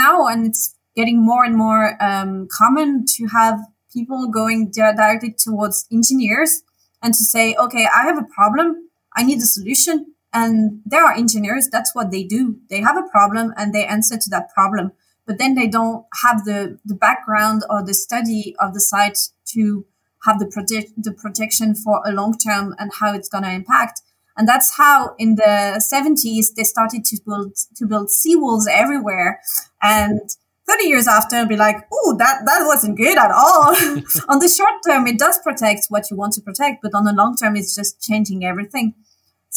[0.05, 3.61] now and it's getting more and more um, common to have
[3.93, 6.63] people going directly towards engineers
[7.03, 8.88] and to say, okay, I have a problem.
[9.19, 10.15] I need a solution.
[10.33, 11.69] And there are engineers.
[11.71, 12.59] That's what they do.
[12.71, 14.93] They have a problem and they answer to that problem.
[15.27, 19.85] But then they don't have the, the background or the study of the site to
[20.25, 24.03] have the protect, the protection for a long term and how it's going to impact.
[24.37, 29.41] And that's how in the 70s they started to build to build seawalls everywhere.
[29.83, 30.21] And
[30.69, 33.75] 30 years after and be like, oh, that, that wasn't good at all.
[34.29, 37.13] on the short term, it does protect what you want to protect, but on the
[37.13, 38.95] long term, it's just changing everything.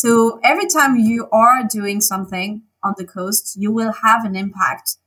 [0.01, 4.97] So every time you are doing something on the coast, you will have an impact.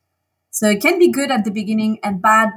[0.50, 2.50] So it can be good at the beginning and bad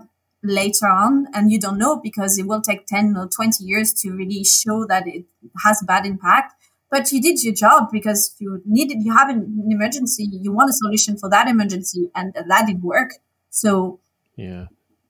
[0.43, 1.25] later on.
[1.33, 4.85] And you don't know because it will take 10 or 20 years to really show
[4.85, 5.25] that it
[5.65, 6.53] has bad impact.
[6.91, 10.73] But you did your job because you needed, you have an emergency, you want a
[10.73, 13.13] solution for that emergency and that did work.
[13.49, 13.99] So,
[14.35, 14.67] yeah.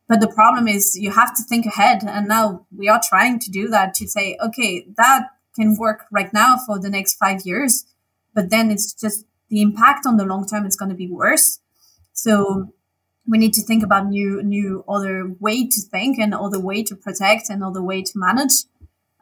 [0.07, 2.05] But the problem is you have to think ahead.
[2.05, 6.31] And now we are trying to do that to say, okay, that can work right
[6.33, 7.85] now for the next five years.
[8.33, 11.59] But then it's just the impact on the long term is going to be worse.
[12.13, 12.73] So
[13.27, 16.95] we need to think about new, new other way to think and other way to
[16.95, 18.63] protect and other way to manage.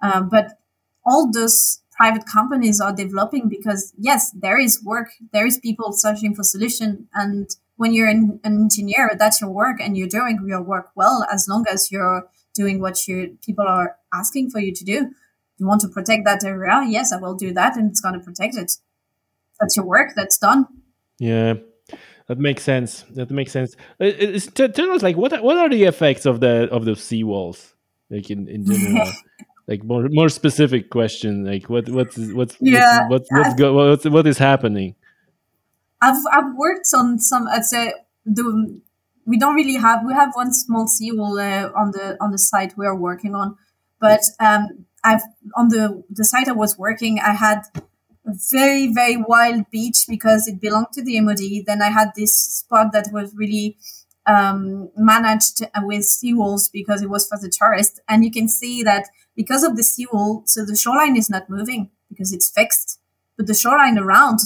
[0.01, 0.59] Um, but
[1.05, 6.35] all those private companies are developing because yes, there is work, there is people searching
[6.35, 10.91] for solution and when you're an, engineer, that's your work and you're doing your work
[10.95, 15.11] well as long as you're doing what you people are asking for you to do.
[15.57, 16.83] You want to protect that area?
[16.87, 18.73] Yes, I will do that and it's going to protect it.
[19.59, 20.11] That's your work.
[20.15, 20.67] That's done.
[21.19, 21.55] Yeah.
[22.27, 23.05] That makes sense.
[23.11, 23.75] That makes sense.
[23.99, 27.73] It's, tell us, like, what what are the effects of the of the seawalls,
[28.09, 29.11] like in, in general?
[29.67, 34.05] like more more specific question, like what what's what's yeah, what's what's, what's, go, what's
[34.05, 34.95] what is happening?
[36.01, 37.47] I've I've worked on some.
[37.47, 37.93] I'd say
[38.25, 38.81] the
[39.25, 42.77] we don't really have we have one small seawall uh, on the on the site
[42.77, 43.57] we are working on,
[43.99, 45.23] but um, I've
[45.55, 50.47] on the the site I was working I had a very very wild beach because
[50.47, 51.65] it belonged to the MOD.
[51.65, 53.77] Then I had this spot that was really
[54.25, 59.07] um, managed with seawalls because it was for the tourists, and you can see that
[59.35, 62.99] because of the seawall, so the shoreline is not moving because it's fixed,
[63.37, 64.39] but the shoreline around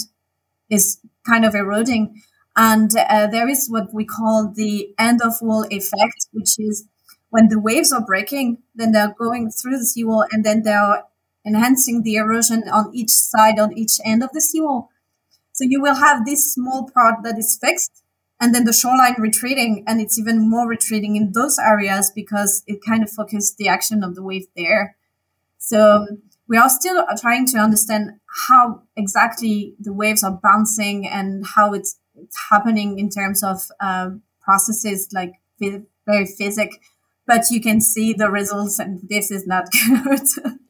[0.70, 2.22] is kind of eroding.
[2.56, 6.86] And uh, there is what we call the end of wall effect, which is
[7.30, 11.04] when the waves are breaking, then they're going through the seawall and then they're
[11.46, 14.90] enhancing the erosion on each side, on each end of the seawall.
[15.52, 18.04] So you will have this small part that is fixed
[18.40, 22.80] and then the shoreline retreating and it's even more retreating in those areas because it
[22.86, 24.96] kind of focuses the action of the wave there.
[25.58, 26.08] So
[26.48, 32.00] we are still trying to understand how exactly the waves are bouncing and how it's,
[32.16, 34.12] it's happening in terms of uh,
[34.42, 36.82] processes like very physic
[37.30, 39.66] but you can see the results and this is not
[40.04, 40.28] good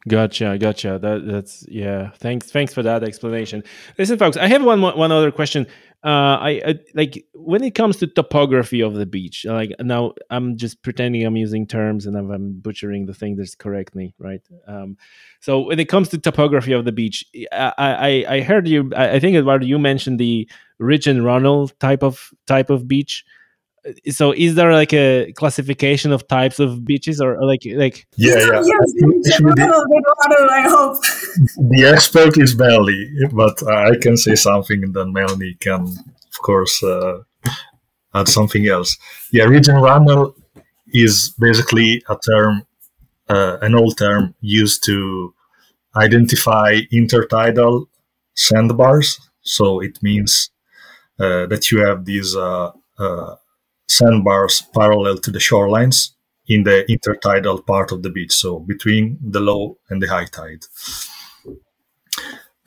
[0.07, 3.64] gotcha gotcha that, that's yeah thanks thanks for that explanation
[3.97, 5.66] listen folks i have one one other question
[6.01, 9.45] uh, I, I, like when it comes to topography of the beach.
[9.45, 13.53] Like now, I'm just pretending I'm using terms and I'm, I'm butchering the thing that's
[13.53, 14.41] correct me, right?
[14.66, 14.95] Um,
[15.41, 18.93] so when it comes to topography of the beach, I I, I heard you.
[18.95, 23.26] I think Edoardo, you mentioned the ridge and runnel type of type of beach
[24.09, 28.61] so is there like a classification of types of beaches or like like yeah yeah.
[28.61, 31.01] Yes, the, I hope.
[31.69, 36.84] the expert is Melanie but I can say something and then Melanie can of course
[36.84, 37.19] uh,
[38.13, 38.97] add something else.
[39.32, 40.36] Yeah ridge and runnel
[40.93, 42.63] is basically a term
[43.30, 45.34] uh, an old term used to
[45.95, 47.86] identify intertidal
[48.36, 49.19] sandbars.
[49.41, 50.49] So it means
[51.19, 53.36] uh, that you have these uh, uh
[53.90, 56.12] sandbars parallel to the shorelines
[56.48, 60.64] in the intertidal part of the beach, so between the low and the high tide.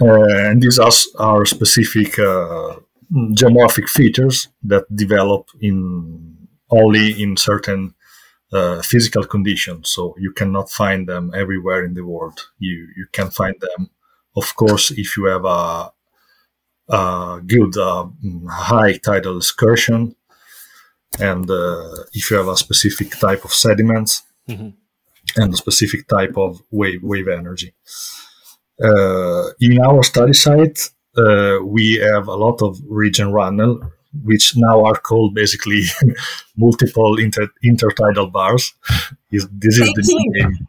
[0.01, 2.77] Uh, and these are, are specific uh,
[3.35, 7.95] geomorphic features that develop in only in certain
[8.53, 9.91] uh, physical conditions.
[9.91, 12.39] So you cannot find them everywhere in the world.
[12.59, 13.91] You you can find them,
[14.35, 15.93] of course, if you have a,
[16.89, 18.07] a good uh,
[18.51, 20.16] high tidal excursion
[21.20, 24.22] and uh, if you have a specific type of sediments.
[24.48, 24.70] Mm-hmm.
[25.40, 27.72] and a specific type of wave wave energy.
[28.82, 33.80] Uh, in our study site, uh, we have a lot of ridge and runnel,
[34.24, 35.82] which now are called basically
[36.56, 38.74] multiple inter- intertidal bars.
[39.30, 39.44] this
[39.78, 40.66] is the new name.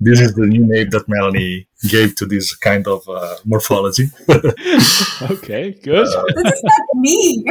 [0.00, 4.10] This is the new name that Melanie gave to this kind of uh, morphology.
[4.28, 6.06] okay, good.
[6.06, 7.44] This is not me.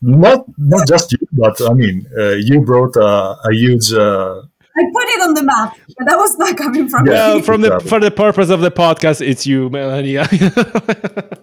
[0.00, 3.92] Not not just you, but I mean, uh, you brought a, a huge.
[3.92, 4.42] Uh,
[4.76, 7.34] I put it on the map, but that was not coming from Yeah.
[7.34, 7.40] me.
[7.40, 7.88] Uh, from the Exactly.
[7.90, 10.26] for the purpose of the podcast, it's you, Melania.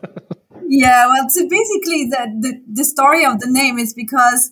[0.70, 4.52] Yeah, well, so basically, the, the, the story of the name is because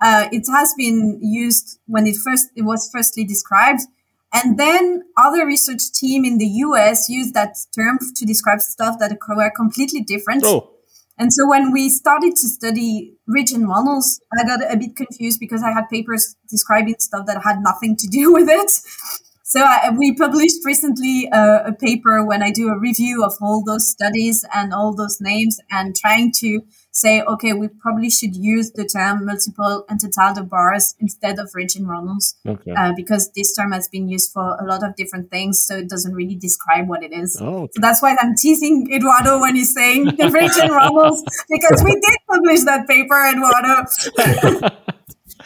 [0.00, 3.80] uh, it has been used when it first it was firstly described,
[4.34, 7.08] and then other research team in the U.S.
[7.08, 10.44] used that term to describe stuff that were completely different.
[10.44, 10.70] oh,
[11.16, 15.38] And so when we started to study ridge and runnels, I got a bit confused
[15.38, 18.70] because I had papers describing stuff that had nothing to do with it.
[19.44, 23.62] So I, we published recently a, a paper when I do a review of all
[23.64, 26.62] those studies and all those names and trying to
[26.94, 31.88] say, okay, we probably should use the term multiple intertidal bars instead of ridge and
[31.88, 32.72] runnels okay.
[32.72, 35.60] uh, because this term has been used for a lot of different things.
[35.62, 37.36] So it doesn't really describe what it is.
[37.40, 41.82] Oh, So that's why I'm teasing Edoardo when he's saying the ridge and runnels because
[41.84, 44.70] we did publish that paper, Edoardo.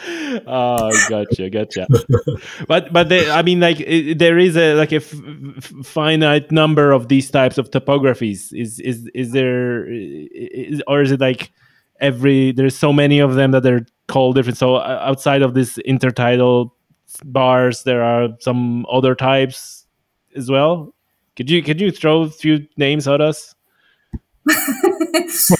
[0.07, 1.87] oh, gotcha, gotcha.
[2.67, 5.13] but but they, I mean, like i there is a like a f-
[5.57, 8.53] f- finite number of these types of topographies.
[8.53, 11.51] Is is is there, is, or is it like
[11.99, 12.51] every?
[12.51, 14.57] There's so many of them that they're called different.
[14.57, 16.71] So uh, outside of this intertidal
[17.23, 19.85] bars, there are some other types
[20.35, 20.93] as well.
[21.35, 23.55] Could you could you throw a few names at us?
[25.29, 25.55] so,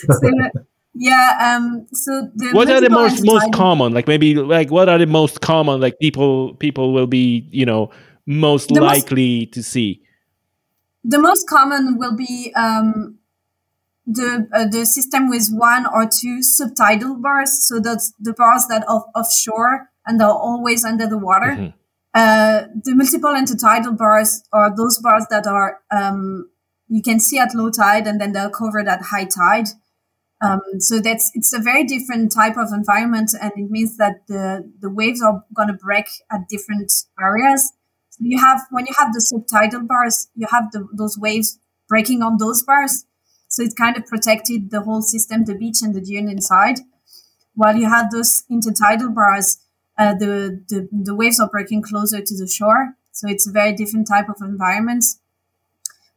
[0.99, 1.27] yeah.
[1.55, 1.87] Um.
[1.93, 5.39] So the what are the most most common like maybe like what are the most
[5.41, 7.89] common like people people will be you know
[8.27, 10.01] most The most- likely to see
[11.03, 13.17] The most common will be um,
[14.05, 17.51] the uh, the system with one or two subtidal bars.
[17.67, 21.53] So that's the bars that are offshore and are always under the water.
[21.55, 21.73] Mhm.
[22.13, 26.49] Uh, the multiple intertidal bars are those bars that are um,
[26.89, 29.69] you can see at low tide and then they're covered at high tide.
[30.41, 34.71] Um, so that's it's a very different type of environment, and it means that the
[34.79, 37.73] the waves are going to break at different areas.
[38.09, 41.59] So you have when you have the subtidal bars, you have the, those waves
[41.89, 43.05] breaking on those bars.
[43.49, 46.79] So it kind of protected the whole system, the beach and the dune inside.
[47.55, 49.57] While you have those intertidal bars,
[49.97, 52.95] uh, the, the the waves are breaking closer to the shore.
[53.11, 55.03] So it's a very different type of environment.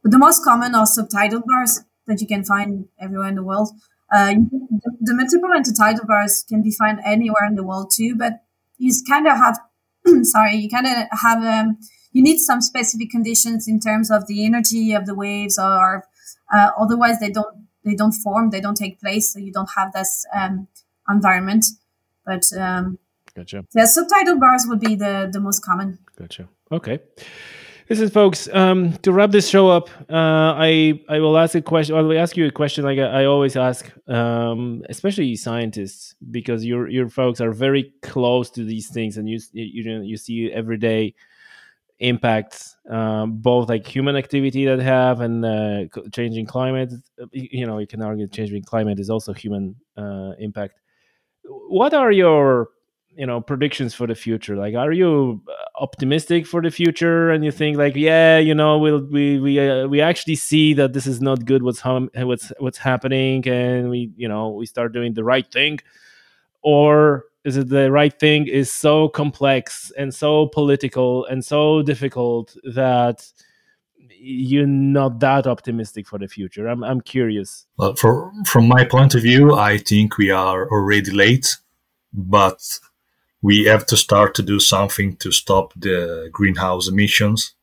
[0.01, 3.69] But the most common are subtidal bars that you can find everywhere in the world.
[4.13, 8.43] Uh, the, the multiple intertidal bars can be found anywhere in the world too, but
[8.77, 9.59] you kind of have,
[10.23, 11.77] sorry, you kind of have, um,
[12.11, 16.05] you need some specific conditions in terms of the energy of the waves, or
[16.53, 19.91] uh, otherwise they don't they don't form, they don't take place, so you don't have
[19.93, 20.67] this um,
[21.09, 21.65] environment.
[22.25, 22.99] But um,
[23.35, 25.99] gotcha yeah, subtidal bars would be the the most common.
[26.17, 26.99] gotcha okay
[27.89, 31.95] listen folks um to wrap this show up uh i i will ask a question
[31.95, 36.65] i will ask you a question like i, I always ask um especially scientists because
[36.65, 40.77] your your folks are very close to these things and you you you see every
[40.77, 41.13] day
[41.99, 46.91] impacts um, both like human activity that have and uh, changing climate
[47.31, 50.79] you you know you can argue changing climate is also human uh, impact.
[51.43, 52.69] What are your
[53.15, 54.55] you know predictions for the future.
[54.55, 55.41] Like are you
[55.75, 57.31] optimistic for the future?
[57.31, 60.93] And you think like yeah you know we'll we we uh, we actually see that
[60.93, 64.93] this is not good what's hum- what's what's happening and we you know we start
[64.93, 65.79] doing the right thing?
[66.61, 72.55] Or is it the right thing is so complex and so political and so difficult
[72.63, 73.27] that
[74.09, 76.67] you're not that optimistic for the future?
[76.67, 77.65] I'm, I'm curious.
[77.77, 81.57] Well, for, from my point of view, I think we are already late,
[82.13, 82.79] but
[83.43, 87.55] we have to start to do something to stop the greenhouse emissions.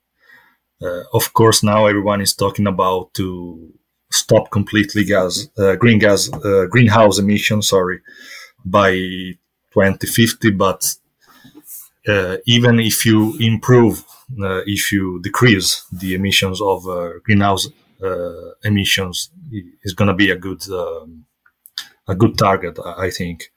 [0.82, 3.72] Uh, of course, now everyone is talking about to
[4.12, 7.68] stop completely gas, uh, green gas, uh, greenhouse emissions.
[7.68, 8.00] Sorry,
[8.64, 8.92] by
[9.72, 10.50] 2050.
[10.52, 10.82] But
[12.08, 14.04] uh, even if you improve,
[14.42, 17.68] uh, if you decrease the emissions of uh, greenhouse
[18.64, 19.30] emissions
[19.82, 21.26] it's going to be a good um,
[22.08, 23.52] a good target, I think.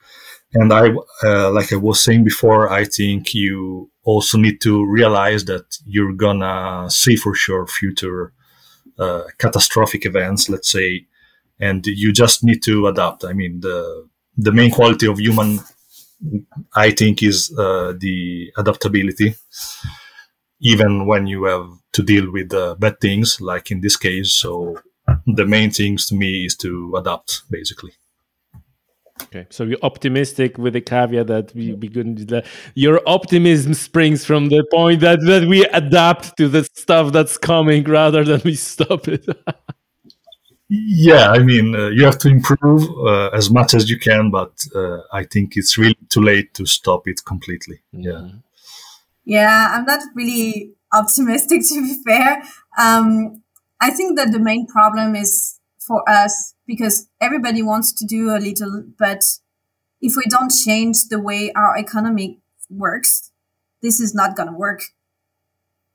[0.54, 0.94] And I,
[1.24, 6.14] uh, like I was saying before, I think you also need to realize that you're
[6.14, 8.34] gonna see for sure future
[9.00, 11.08] uh, catastrophic events, let's say,
[11.60, 13.26] and you just need to adapt.
[13.26, 14.08] I mean, the
[14.38, 15.60] the main quality of human,
[16.76, 19.36] I think, is uh, the adaptability
[20.62, 24.32] even when you have to deal with uh, bad things, like in this case.
[24.32, 24.78] So
[25.28, 27.94] the main things to me is to adapt, basically.
[29.22, 32.28] Okay, so you're optimistic with the caveat that we we couldn't.
[32.30, 37.38] That your optimism springs from the point that that we adapt to the stuff that's
[37.38, 39.26] coming rather than we stop it.
[40.70, 44.66] yeah, I mean, uh, you have to improve uh, as much as you can, but
[44.76, 47.82] uh, I think it's really too late to stop it completely.
[47.92, 48.30] Yeah.
[49.26, 52.44] Yeah, I'm not really optimistic to be fair.
[52.80, 53.44] Um,
[53.80, 58.40] I think that the main problem is for us because everybody wants to do a
[58.40, 59.24] little, but
[60.02, 63.32] if we don't change the way our economy works,
[63.82, 64.82] this is not going to work.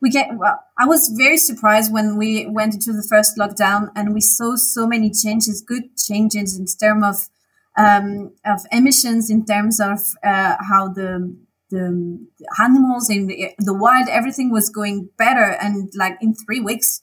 [0.01, 4.15] We get, well, I was very surprised when we went into the first lockdown and
[4.15, 7.29] we saw so many changes, good changes in terms of,
[7.77, 11.37] um, of emissions, in terms of, uh, how the,
[11.71, 12.27] the
[12.61, 15.57] animals in the, the wild, everything was going better.
[15.61, 17.03] And like in three weeks.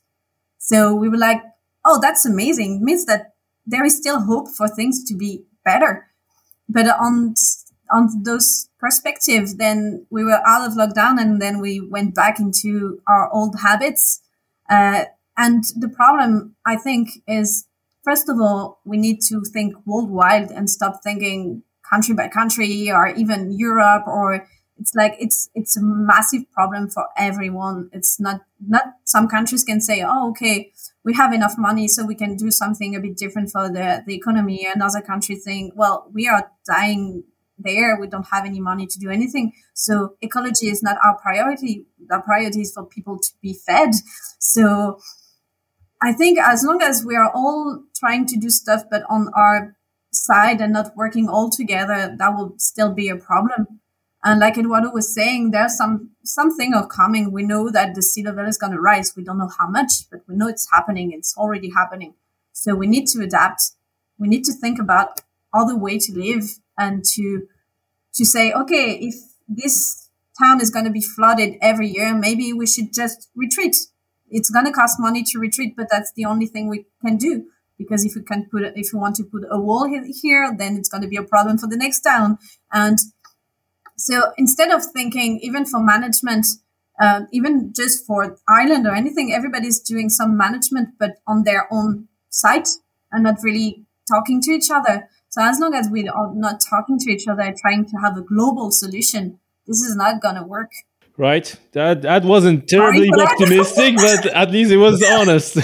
[0.57, 1.41] So we were like,
[1.85, 2.77] oh, that's amazing.
[2.77, 3.33] It means that
[3.65, 6.07] there is still hope for things to be better.
[6.67, 7.35] But on
[7.91, 12.99] on those perspectives, then we were out of lockdown and then we went back into
[13.07, 14.21] our old habits.
[14.69, 15.05] Uh,
[15.37, 17.67] and the problem, I think, is
[18.03, 23.07] first of all, we need to think worldwide and stop thinking country by country or
[23.09, 27.89] even Europe or it's like it's it's a massive problem for everyone.
[27.93, 30.71] It's not not some countries can say oh okay
[31.03, 34.15] we have enough money so we can do something a bit different for the, the
[34.15, 34.67] economy.
[34.73, 37.23] Another country think well we are dying
[37.57, 37.97] there.
[37.99, 39.53] We don't have any money to do anything.
[39.73, 41.85] So ecology is not our priority.
[42.11, 43.91] Our priority is for people to be fed.
[44.39, 44.99] So
[46.01, 49.75] i think as long as we are all trying to do stuff but on our
[50.11, 53.79] side and not working all together that will still be a problem
[54.25, 57.31] and like Edoardo was saying, there's some something of coming.
[57.31, 59.15] We know that the sea level is going to rise.
[59.15, 61.11] We don't know how much, but we know it's happening.
[61.11, 62.15] It's already happening.
[62.51, 63.61] So we need to adapt.
[64.17, 65.21] We need to think about
[65.53, 67.47] other way to live and to
[68.15, 69.15] to say, okay, if
[69.47, 70.09] this
[70.41, 73.75] town is going to be flooded every year, maybe we should just retreat.
[74.31, 77.45] It's going to cost money to retreat, but that's the only thing we can do.
[77.77, 80.89] Because if we can put, if we want to put a wall here, then it's
[80.89, 82.39] going to be a problem for the next town.
[82.71, 82.97] And
[83.97, 86.45] so instead of thinking, even for management,
[86.99, 92.07] uh, even just for Ireland or anything, everybody's doing some management, but on their own
[92.29, 92.69] site
[93.11, 95.09] and not really talking to each other.
[95.29, 98.21] So as long as we are not talking to each other, trying to have a
[98.21, 100.71] global solution, this is not going to work.
[101.17, 101.55] Right.
[101.71, 105.55] That that wasn't terribly optimistic, but at least it was honest.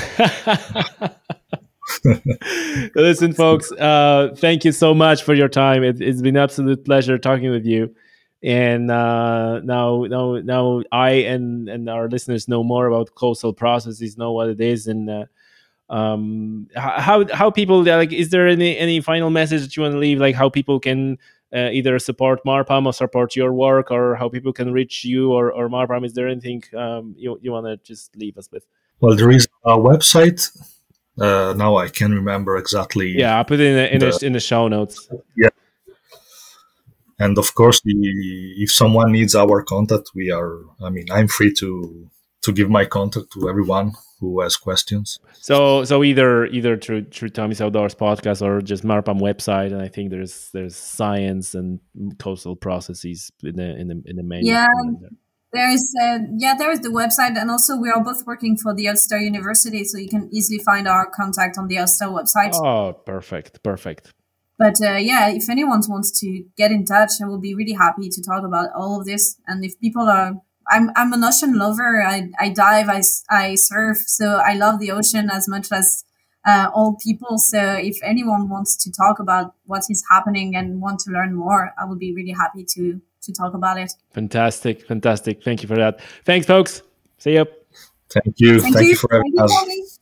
[2.95, 5.83] Listen, folks, uh, thank you so much for your time.
[5.83, 7.93] It, has been absolute pleasure talking with you
[8.43, 14.17] and uh, now now now I and and our listeners know more about coastal processes,
[14.17, 15.25] know what it is, and uh,
[15.89, 18.11] um, how how people like.
[18.11, 20.19] Is there any any final message that you want to leave?
[20.19, 21.17] Like how people can
[21.53, 25.51] uh, either support MarPAMM or support your work, or how people can reach you or
[25.51, 26.05] or MarPAMM?
[26.05, 28.65] Is there anything um, you you want to just leave us with?
[29.01, 30.49] Well, there is a website.
[31.19, 33.09] Uh, now I can remember exactly.
[33.09, 35.09] Yeah, I'll put it in the, in, the, in the show notes.
[35.35, 35.49] Yeah,
[37.23, 37.93] and of course the,
[38.63, 42.09] if someone needs our contact we are i mean i'm free to
[42.41, 45.19] to give my contact to everyone who has questions.
[45.33, 49.87] So so either either through through tommy's outdoors podcast or just MarPAMM website and i
[49.87, 51.79] think there's there's science and
[52.19, 54.67] coastal processes in the in the in the main yeah.
[55.51, 58.87] there's uh, yeah there is the website and also we are both working for the
[58.87, 62.53] ulster university so you can easily find our contact on the ulster website.
[62.53, 64.13] Oh perfect perfect
[64.61, 68.09] but uh, yeah, if anyone wants to get in touch, I will be really happy
[68.09, 69.37] to talk about all of this.
[69.47, 70.33] And if people are,
[70.69, 72.03] I'm, I'm an ocean lover.
[72.03, 73.97] I, I dive, I, I surf.
[73.97, 76.03] So I love the ocean as much as
[76.45, 77.39] uh, all people.
[77.39, 81.73] So if anyone wants to talk about what is happening and want to learn more,
[81.81, 83.91] I will be really happy to, to talk about it.
[84.13, 84.85] Fantastic.
[84.87, 85.43] Fantastic.
[85.43, 86.01] Thank you for that.
[86.23, 86.83] Thanks, folks.
[87.17, 87.45] See you.
[88.11, 88.59] Thank you.
[88.59, 88.91] Thank, Thank you.
[88.91, 89.99] you for having us.